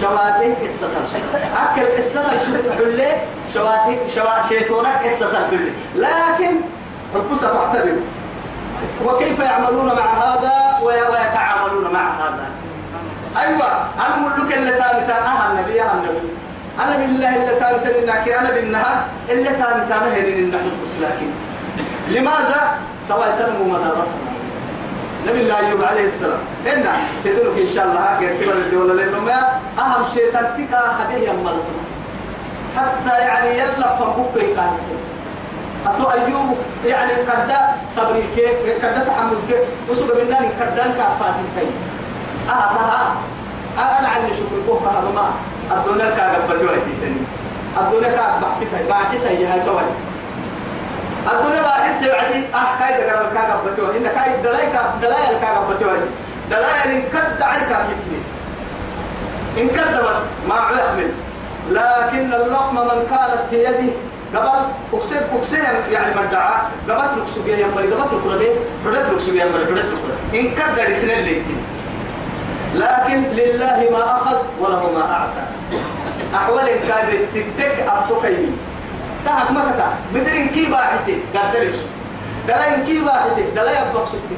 شواتي 0.00 0.48
قصة 0.62 0.92
السنة. 1.04 1.40
أكل 1.64 1.86
قصة 1.96 2.20
السنة. 2.32 3.14
شواتي 3.54 3.98
شوا 4.14 4.42
شيطانك 4.48 5.04
قصة 5.04 5.26
الحلة 5.30 5.72
لكن 5.96 6.56
حكوسة 7.14 7.48
فاعتبروا 7.54 8.00
وكيف 9.04 9.38
يعملون 9.38 9.86
مع 9.86 10.06
هذا 10.14 10.52
وي- 10.82 10.94
ويتعاملون 11.12 11.92
مع 11.92 12.10
هذا؟ 12.10 12.46
أيوة. 13.36 13.66
أنا 14.06 14.16
ملك 14.16 14.56
اللي 14.56 14.70
تامتان؟ 14.70 15.22
أها 15.22 15.52
النبي 15.52 15.80
أها 15.82 15.92
النبي. 15.94 16.28
أنا 16.84 16.96
بالله 16.96 17.36
اللي 17.36 17.46
تامتان 17.60 18.02
إنك 18.08 18.28
أنا 18.28 18.50
بالنهار 18.50 19.04
اللي 19.30 19.44
تامتان 19.48 20.02
هي 20.12 20.38
إن 20.38 20.50
نحن 20.50 20.70
لكن 21.00 21.26
لماذا؟ 22.08 22.78
تويتم 23.08 23.68
مدارتنا 23.70 24.04
نبي 25.28 25.40
الله 25.40 25.58
أيوب 25.58 25.84
عليه 25.84 26.04
السلام. 26.04 26.38
إن 26.66 26.84
تدرك 27.24 27.58
إن 27.58 27.66
شاء 27.74 27.84
الله 27.84 28.18
غير 28.20 28.34
سبب 28.34 28.58
الدولة 28.58 28.94
لأنه 28.94 29.20
ما 29.20 29.48
أهم 29.78 30.04
شيء 30.14 30.30
تنتكا 30.32 30.78
هذه 30.78 31.16
يملكنا 31.18 31.84
حتى 32.76 33.18
يعني 33.18 33.58
يلا 33.58 33.96
فنبوك 33.96 34.36
يقاسم 34.36 34.96
أتو 35.86 36.10
أيوب 36.10 36.56
يعني 36.86 37.12
كدا 37.14 37.60
صبري 37.88 38.24
كي 38.36 38.46
كدا 38.82 39.04
تحمل 39.04 39.36
كي 39.48 39.58
وسوق 39.90 40.16
منا 40.16 40.38
كدا 40.60 40.84
كافات 40.98 41.34
كي 41.56 41.66
آه 42.48 42.52
آه 42.52 43.12
آه 43.78 43.98
أنا 43.98 44.08
عني 44.08 44.30
شكر 44.30 44.56
كوه 44.66 44.80
هذا 44.80 45.10
ما 45.14 45.30
الدنيا 45.76 46.10
كعبة 46.16 46.62
ولا 46.62 46.80
تيجي 46.84 47.12
الدنيا 47.80 48.16
كعبة 48.16 48.46
بحسك 48.46 48.68
بعكس 48.88 49.26
هي 49.26 49.46
هاي 49.46 49.60
توي 49.60 49.82
الدنيا 51.32 51.62
باحس 51.62 52.02
وعدي 52.02 52.38
آه 52.54 52.78
كاي 52.78 53.00
دغرا 53.00 53.34
كاغا 53.34 53.60
بتو 53.66 53.86
إن 53.86 54.06
كاي 54.14 54.42
دلاي 54.42 54.66
كا 54.72 54.94
دلاي 55.02 55.40
كاغا 55.40 55.66
بتو 55.70 55.86
دلاي 56.50 56.84
إن 56.84 57.02
كد 57.12 57.42
عليك 57.42 57.68
كتني 57.68 58.18
إن 59.58 59.68
كد 59.68 60.00
بس 60.04 60.16
ما 60.48 60.54
يحمل 60.54 61.23
لكن 61.70 62.32
اللقمة 62.34 62.84
من 62.84 63.06
كانت 63.10 63.40
في 63.50 63.56
يده 63.64 63.92
قبل 64.34 64.48
اكسب 64.92 65.22
اكسب 65.36 65.92
يعني 65.92 66.14
مدعى 66.20 66.54
قبل 66.88 67.20
أكسب 67.22 67.48
يا 67.48 67.66
مري 67.76 67.86
قبل 67.92 68.16
الكره 68.16 68.54
بدت 68.86 69.12
أكسب 69.12 69.34
يا 69.34 69.44
مري 69.44 69.64
بدت 69.64 69.84
الكره 69.84 70.40
إن 70.40 70.50
كد 70.54 70.90
رسل 70.90 71.10
اللي 71.10 71.42
لكن 72.74 73.22
لله 73.22 73.88
ما 73.92 74.16
أخذ 74.16 74.36
وله 74.60 74.92
ما 74.92 75.12
أعطى. 75.12 75.42
أحوال 76.34 76.66
كانت 76.66 77.20
تتك 77.34 77.84
افتكيني 77.88 78.48
تعب 79.24 79.52
ما 79.52 79.60
كتا 79.60 79.88
بدرين 80.14 80.48
كي 80.48 80.66
باحتي 80.66 81.18
قدرش 81.34 81.74
دلين 82.48 82.86
كي 82.86 83.04
باحتي 83.04 83.42
دلين 83.56 83.74
يبقى 83.90 84.06
سكتي 84.06 84.36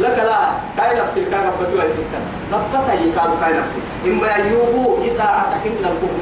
لك 0.00 0.18
لا 0.18 0.38
كاي 0.76 1.00
نفسي 1.00 1.24
كاي 1.24 1.40
ربتي 1.46 1.74
ولا 1.74 1.84
تكتا 1.84 2.20
ربتا 2.52 2.92
يكاد 2.94 3.30
كاي 3.40 3.52
نفسي 3.58 3.80
إما 4.06 4.36
يوبو 4.50 5.04
يطاعتك 5.04 5.66
إن 5.66 5.84
الكون 5.84 6.20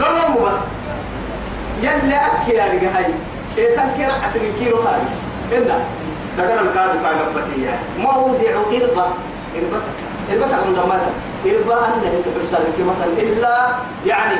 ضمن 0.00 0.44
بس. 0.44 0.58
يلي 1.82 2.16
أكي 2.16 2.52
يا 2.52 2.64
رجاي 2.64 3.06
شيطان 3.56 3.90
كيرا 3.96 4.12
أتني 4.26 4.52
كيرو 4.60 4.82
هاي 4.82 5.00
إنا 5.56 5.78
ذكر 6.38 6.60
الكاد 6.60 6.90
كاي 7.02 7.14
ربتي 7.20 7.70
موضع 7.98 8.50
إربة 8.72 9.06
إربة 9.56 9.80
إربة 10.32 10.56
عند 10.66 10.78
ماذا؟ 10.88 11.10
إربة 11.46 11.74
أن 11.86 12.02
يتبرسل 12.04 12.64
كما 12.78 12.94
إلا 13.18 13.68
يعني 14.06 14.36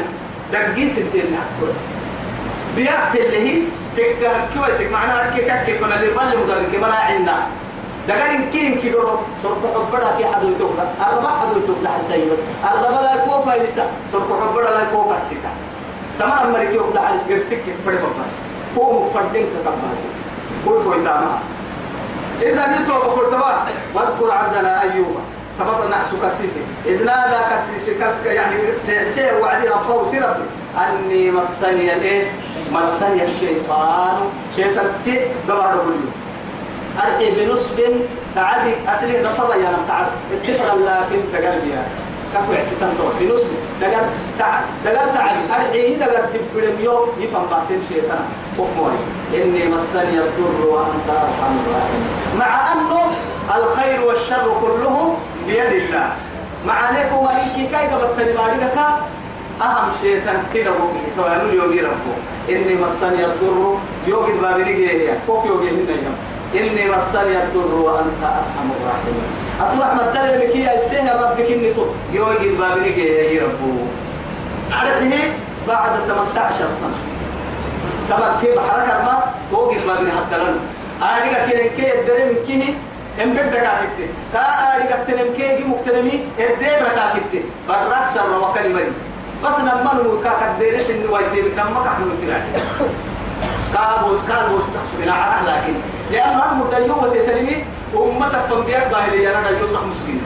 دقي 0.52 0.88
سنتين 0.88 1.34
هكذا 1.34 1.74
بيأتي 2.76 3.26
اللي 3.26 3.38
هي 3.48 3.62
تكهكويتك 3.96 4.92
معناها 4.92 5.30
كي 5.30 5.66
كيف 5.66 5.84
أنا 5.84 5.94
اللي 6.00 6.10
بل 6.10 6.38
مدرك 6.44 6.80
ما 6.80 6.94
عندنا 6.94 7.46
دكان 8.08 8.50
كين 8.50 8.78
كي 8.80 8.88
دورو 8.90 9.18
سرق 9.42 9.62
حبڑا 9.74 10.18
كي 10.18 10.24
حدو 10.24 10.48
توكلا 10.58 10.84
الربا 11.00 11.28
حدو 11.28 11.60
توكلا 11.66 11.90
حسيب 11.90 12.28
الربا 12.64 13.00
لا 13.02 13.16
كو 13.26 13.42
فايلسا 13.42 13.86
سرق 14.12 14.28
حبڑا 14.40 14.70
لا 14.70 14.84
كو 14.92 15.14
كسيتا 15.14 15.50
تمام 16.18 16.52
مريك 16.52 16.70
يوكلا 16.74 17.00
على 17.00 17.18
سكر 17.18 17.74
فرد 17.86 18.02
بس 18.02 18.34
كو 18.74 19.06
مفردين 19.06 19.46
كتباس 19.46 20.00
كو 20.64 20.82
كو 20.84 20.92
تمام 20.92 21.38
إذا 22.42 22.66
نتوى 22.66 22.98
بقول 22.98 23.30
تبا 23.30 23.66
واذكر 23.94 24.30
عبدنا 24.30 24.82
أيوب. 24.82 25.16
تبقى 25.58 25.88
نحسو 25.90 26.16
كسيسي 26.22 26.60
إذ 26.86 27.04
نادى 27.04 27.38
كسيسي 27.50 27.94
كس 27.94 28.26
يعني 28.26 28.56
سي 28.82 29.08
سي 29.08 29.36
وعدي 29.40 29.68
ربه 29.68 30.10
سيربي 30.10 30.44
أني 30.78 31.30
مسني 31.30 31.94
الإيه؟ 31.94 32.32
مسني 32.72 33.24
الشيطان. 33.24 34.16
شيطان 34.56 34.86
تي 35.04 35.20
قبر 35.48 35.74
بلو 35.84 36.21
أرقي 36.98 37.30
بنصب 37.30 37.78
تعدي 38.34 38.72
أسلي 38.88 39.22
نصب 39.22 39.50
يا 39.50 39.70
نم 39.70 39.84
تعد 39.88 40.06
اتفق 40.32 40.74
لكن 40.74 41.20
تقلبي 41.32 41.72
كفو 42.34 42.52
عسيتان 42.52 42.94
طول 42.98 43.12
بنصب 43.20 43.46
دقر 43.80 44.04
تعد 44.38 44.64
دقر 44.84 45.06
تعد 45.14 45.36
أرقي 45.50 45.94
دقر 45.94 46.24
تبقلم 46.32 46.76
يوم 46.80 47.08
يفهم 47.20 47.46
بعدين 47.50 47.80
شيطان 47.88 48.24
حكمه 48.58 48.92
إني 49.34 49.64
مسني 49.68 50.18
الضر 50.18 50.66
وأنت 50.66 51.08
أرحم 51.08 51.54
الراحمين. 51.66 52.04
مع 52.38 52.72
أنه 52.72 53.10
الخير 53.56 54.00
والشر 54.06 54.56
كله 54.60 55.14
بيد 55.46 55.72
الله. 55.72 56.08
مع 56.66 56.90
نيكو 56.90 57.22
مالكي 57.22 57.66
كاي 57.72 57.86
قبل 57.88 58.34
مالك 58.38 58.78
أهم 59.62 59.90
شيء 60.02 60.22
أبوك 60.54 60.92
توانو 61.16 61.48
اليوم 61.48 61.72
يربو. 61.72 62.12
إني 62.50 62.74
مسني 62.74 63.24
الضر. 63.24 63.78
يوجد 64.06 64.42
بابني 64.42 64.72
جيه 64.72 65.18
كوك 65.26 65.46
يوجد 65.46 65.72
هنا 65.72 65.92
يوم 66.04 66.16
إني 66.54 66.90
مسني 66.90 67.42
الضر 67.42 67.74
وأنت 67.74 68.22
أرحم 68.22 68.68
الراحمين. 68.76 69.26
أتروح 69.60 69.88
مدل 69.94 70.46
بك 70.46 70.56
يا 70.56 70.74
السهل 70.74 71.20
ربك 71.22 71.50
إني 71.50 71.74
تو. 71.74 71.84
يوجد 72.12 72.58
بابني 72.58 72.92
جيه 72.92 73.40
يربو 73.40 73.72
عرفه 74.72 75.12
بعد 75.68 75.90
18 76.08 76.54
سنة. 76.80 76.98
تبقى 78.08 78.40
كيف 78.40 78.58
حركة 78.58 79.02
ما 79.04 79.22
توجد 79.50 79.86
بابني 79.86 80.10
حتى 80.10 80.38
لنا 80.38 80.54
كده 81.50 81.62
كي 81.76 82.00
الدرم 82.00 82.36
كيه 82.46 82.64
إن 83.22 83.32
بدك 83.32 83.54
أكتة 83.56 84.06
تا 84.32 84.40
أنا 84.40 84.84
كتنم 84.84 85.34
كي 85.36 85.64
مكتنمي 85.64 86.24
الدين 86.38 86.78
ركاكتة 86.86 87.42
براك 87.68 88.06
سر 88.14 88.38
وكلمة 88.38 88.80
بس 89.44 89.58
نما 89.58 89.90
نمو 89.94 90.20
كا 90.24 90.32
كديرش 90.40 90.90
إن 90.90 91.08
وايتي 91.10 91.40
نما 91.56 91.80
كحنو 91.84 92.06
كنا 92.20 92.42
كابوس 93.74 94.20
كابوس 94.28 94.62
تحسبنا 94.74 95.12
على 95.12 95.46
لكن. 95.50 95.74
لأن 96.12 96.34
هم 96.34 96.60
مديو 96.60 96.94
وتتنمي 97.02 97.64
أمة 97.96 98.28
فنبيك 98.50 98.86
باهلي 98.90 99.36
أنا 99.38 99.50
ديو 99.50 99.66
صح 99.66 99.80
مسكين 99.80 100.20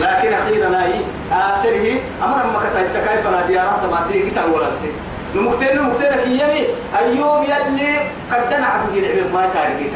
لكن 0.00 0.32
أخيرا 0.34 0.82
أي 0.84 0.94
آخره 1.32 2.00
أمر 2.24 2.40
أما 2.44 2.58
كتاي 2.70 2.86
سكاي 2.88 3.22
فنا 3.22 3.46
ديارات 3.46 3.84
ما 3.90 4.06
تيجي 4.12 4.30
تقولتي 4.30 4.90
نمكتين 5.34 5.76
نمكتين 5.76 6.12
كيامي 6.24 6.66
أيوم 6.98 7.42
يلي 7.42 7.96
قدنا 8.32 8.66
عبد 8.66 8.96
العبد 8.96 9.32
ما 9.34 9.48
تاريخي 9.54 9.90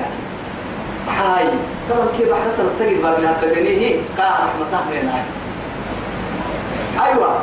هاي. 1.09 1.45
طبعا 1.90 2.07
كيف 2.18 2.28
حصل؟ 2.32 2.64
تجد 2.78 3.03
باب 3.03 3.20
من 3.20 3.28
التجنيه 3.28 3.97
كا 4.16 4.22
رحمة 4.22 4.80
الله 5.01 5.22
أيوة. 7.07 7.40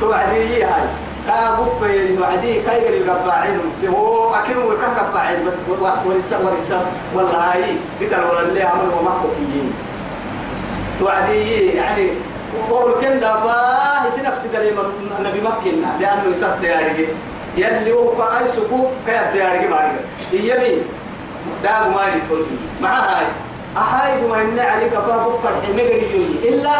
توعدي 0.00 0.64
هاي. 0.64 0.88
كا 1.26 1.54
بوفي 1.54 2.18
وعدي 2.20 2.62
كاي 2.62 2.98
القباعين 2.98 3.60
هو 3.88 4.34
أكيد 4.34 4.56
هو 4.56 4.68
كان 4.70 4.90
قباعين 5.04 5.46
بس 5.46 5.54
ورسا 6.06 6.38
ورسا 6.38 6.86
والله 7.14 7.52
هاي 7.52 7.64
قتل 8.00 8.24
ولا 8.24 8.40
اللي 8.40 8.62
عمل 8.62 8.88
وما 9.00 9.10
كوكيين 9.22 9.72
توعدي 11.00 11.66
يعني 11.68 12.08
وقول 12.70 12.92
كنا 13.00 13.36
فاه 13.36 14.10
سنفس 14.10 14.40
دري 14.52 14.68
النبي 15.18 15.40
مكنا 15.40 15.98
لأنه 16.00 16.22
يسد 16.30 16.62
يعني 16.62 17.06
يلي 17.56 17.92
هو 17.92 18.10
فأي 18.14 18.46
سكو 18.48 18.86
كيد 19.06 19.36
يعني 19.40 19.68
ما 19.68 19.92
يمي. 20.32 20.82
دام 21.62 21.94
ما 21.94 22.02
يتولي 22.16 22.44
مع 22.82 22.98
هاي. 22.98 23.26
أحايد 23.76 24.24
ما 24.30 24.42
يمنع 24.42 24.62
عليك 24.62 24.90
فابقر 24.90 25.52
حمقري 25.66 26.38
إلا 26.44 26.70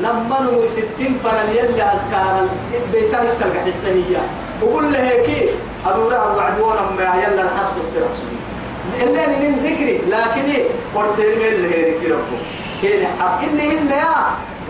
لما 0.00 0.40
نمو 0.40 0.66
ستين 0.66 1.18
فنال 1.24 1.48
يلي 1.56 1.82
أذكار 1.82 2.46
بيتان 2.92 3.26
تلقى 3.40 3.60
حسنية 3.66 4.18
وقول 4.62 4.92
له 4.92 4.98
هيك 4.98 5.50
أدورها 5.86 6.36
وعد 6.36 6.60
ورا 6.60 6.90
ما 6.96 7.02
يلا 7.02 7.42
الحبس 7.42 7.76
السرح 7.78 8.10
إلا 9.02 9.26
من 9.28 9.54
ذكري 9.64 10.00
لكن 10.08 10.50
إيه؟ 10.50 10.64
قرسين 10.94 11.38
من 11.38 11.44
اللي 11.44 11.74
هيك 11.74 12.04
ربه 12.04 12.38
كين 12.80 13.06
حب. 13.06 13.48
إني 13.48 13.78
إن 13.78 13.90
يا 13.90 14.14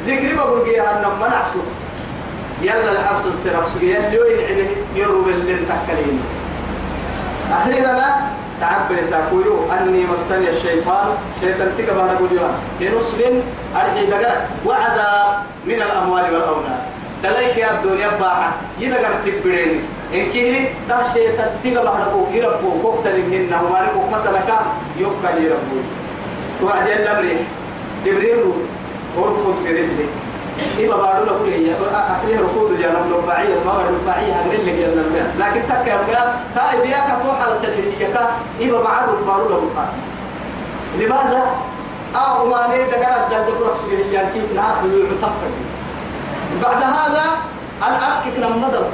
ذكري 0.07 0.35
بقول 0.35 0.65
جيها 0.65 1.03
لما 1.03 1.29
نعسو 1.29 1.59
يلا 2.63 2.93
الحبس 2.93 3.27
السرح 3.27 3.67
يلي 3.83 4.19
وين 4.19 4.67
يرو 4.95 5.23
باللي 5.23 5.57
تحكلين 5.69 6.21
أخيرا 7.53 7.93
لا 7.93 8.15
تعبر 8.61 9.03
ساكويو 9.03 9.73
أني 9.73 10.05
مسني 10.05 10.49
الشيطان. 10.51 11.07
شيطان 11.41 11.73
بعد 11.97 12.11
أقول 12.17 12.29
يوم 12.33 12.55
بنصب 12.81 13.21
أرحي 13.77 14.07
دقر 14.07 14.37
وعذاب 14.67 15.35
من 15.67 15.75
الأموال 15.75 16.25
والأولاد. 16.25 16.83
دلائك 17.23 17.57
يا 17.57 17.71
الدنيا 17.75 18.09
باحة. 18.21 18.51
يدقر 18.81 19.11
تبرين. 19.27 19.83
ده 20.89 20.97
شيطان 21.15 21.51
تيجا 21.63 21.85
بعد 21.85 22.01
أقول 22.01 22.35
يربو 22.35 22.71
كوكتر 22.83 23.13
مننا 23.13 23.61
ومالك 23.61 23.93
وقمت 23.97 24.27
لك 24.27 24.49
يبقى 24.99 25.43
يربو 25.43 25.77
توعد 26.61 26.87
الأمر 26.89 27.37
جبريل 28.05 28.39
وركض 29.17 29.55
برجلي. 29.65 30.07
إيه 30.79 30.89
بارو 30.89 31.25
له 31.25 31.39
كل 31.45 31.51
هي 31.51 31.75
أصلي 31.95 32.37
ركود 32.37 32.79
جانا 32.81 32.99
رباعية 33.13 33.55
ما 33.67 33.73
هو 33.73 33.81
رباعية 33.81 34.33
هنقول 34.33 34.67
لك 34.67 34.75
يلا 34.75 35.01
الماء 35.03 35.35
لكن 35.39 35.61
تك 35.69 35.87
يا 35.87 35.97
ميا 36.09 36.35
كاي 36.55 36.81
بيا 36.83 36.99
كتوح 36.99 37.43
على 37.43 37.53
التدريجية 37.53 38.07
كا 38.15 38.31
إيه 38.61 38.73
بارو 38.73 39.49
بقى 39.49 39.87
لماذا؟ 40.99 41.43
أو 42.17 42.47
ما 42.47 42.67
ني 42.67 42.85
دقر 42.85 43.25
الدل 43.25 43.53
دقر 43.53 43.73
بسجل 43.75 44.13
يعني 44.13 44.33
كيف 44.35 44.53
نعرف 44.57 44.85
يعتقد 44.85 45.53
بعد 46.63 46.83
هذا 46.83 47.25
أنا 47.83 48.19
أبكي 48.19 48.41
لما 48.41 48.69
درت 48.69 48.93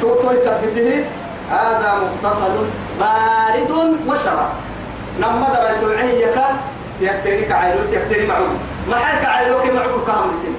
تو 0.00 0.14
تو 0.14 0.30
يثبته 0.30 1.04
هذا 1.50 1.94
متصل 2.02 2.66
بارد 3.00 3.70
وشراب 4.08 4.50
لما 5.18 5.48
درت 5.48 5.98
عينك 5.98 6.38
يكتري 7.00 7.42
كعيلو 7.42 7.80
يكتري 7.92 8.26
معروف 8.26 8.48
ما 8.90 8.96
حال 8.96 9.22
كعيلو 9.24 9.62
كي 9.62 9.70
معروف 9.70 10.06
كام 10.06 10.30
لسن 10.32 10.54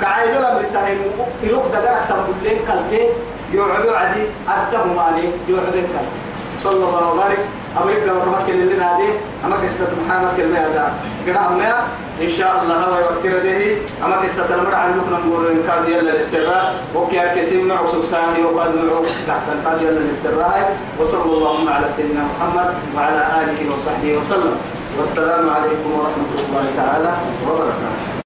كعيلو 0.00 0.38
لما 0.38 0.60
يسهل 0.60 0.98
تروك 1.42 1.64
دقا 1.72 2.04
تقول 2.08 2.34
لين 2.42 2.58
كالتي 2.68 3.08
يوعدوا 3.52 3.96
عدي 3.96 4.22
أدب 4.48 4.86
مالي 4.96 5.28
يوعدوا 5.48 5.72
كالتي 5.72 6.18
صلى 6.64 6.84
الله 6.84 7.12
وبارك. 7.12 7.38
أمريكا 7.82 8.12
وكما 8.12 8.38
اللي 8.48 8.74
لنا 8.74 8.96
هذه 8.96 9.10
أما 9.44 9.56
قصة 9.56 9.88
محمد 10.00 10.28
كلمة 10.36 10.58
هذا. 10.58 10.92
قرأ 11.26 11.48
ما 11.60 11.86
إن 12.22 12.28
شاء 12.28 12.62
الله 12.62 12.74
هو 12.74 12.94
يوكر 12.98 13.38
ده 13.38 13.76
أما 14.04 14.16
قصة 14.16 14.54
المرء 14.54 14.74
عن 14.74 14.90
نقول 15.12 15.46
إن 15.46 15.60
كان 15.68 15.92
يلا 15.92 16.00
الاستراء 16.00 16.74
وكي 16.94 17.32
أكسم 17.32 17.68
معه 17.68 17.86
سبساني 17.86 18.44
وقال 18.44 18.70
معه 18.86 19.04
أحسن 19.30 19.56
قال 19.64 19.82
يلا 19.82 20.00
الاستراء 20.00 20.76
وصلى 20.98 21.24
اللهم 21.24 21.68
على 21.68 21.88
سيدنا 21.88 22.22
محمد 22.24 22.74
وعلى 22.96 23.22
آله 23.42 23.60
وصحبه 23.72 24.10
وسلم. 24.18 24.56
والسلام 24.98 25.50
عليكم 25.50 25.90
ورحمة 25.92 26.30
الله 26.48 26.64
تعالى 26.76 27.12
وبركاته. 27.46 28.17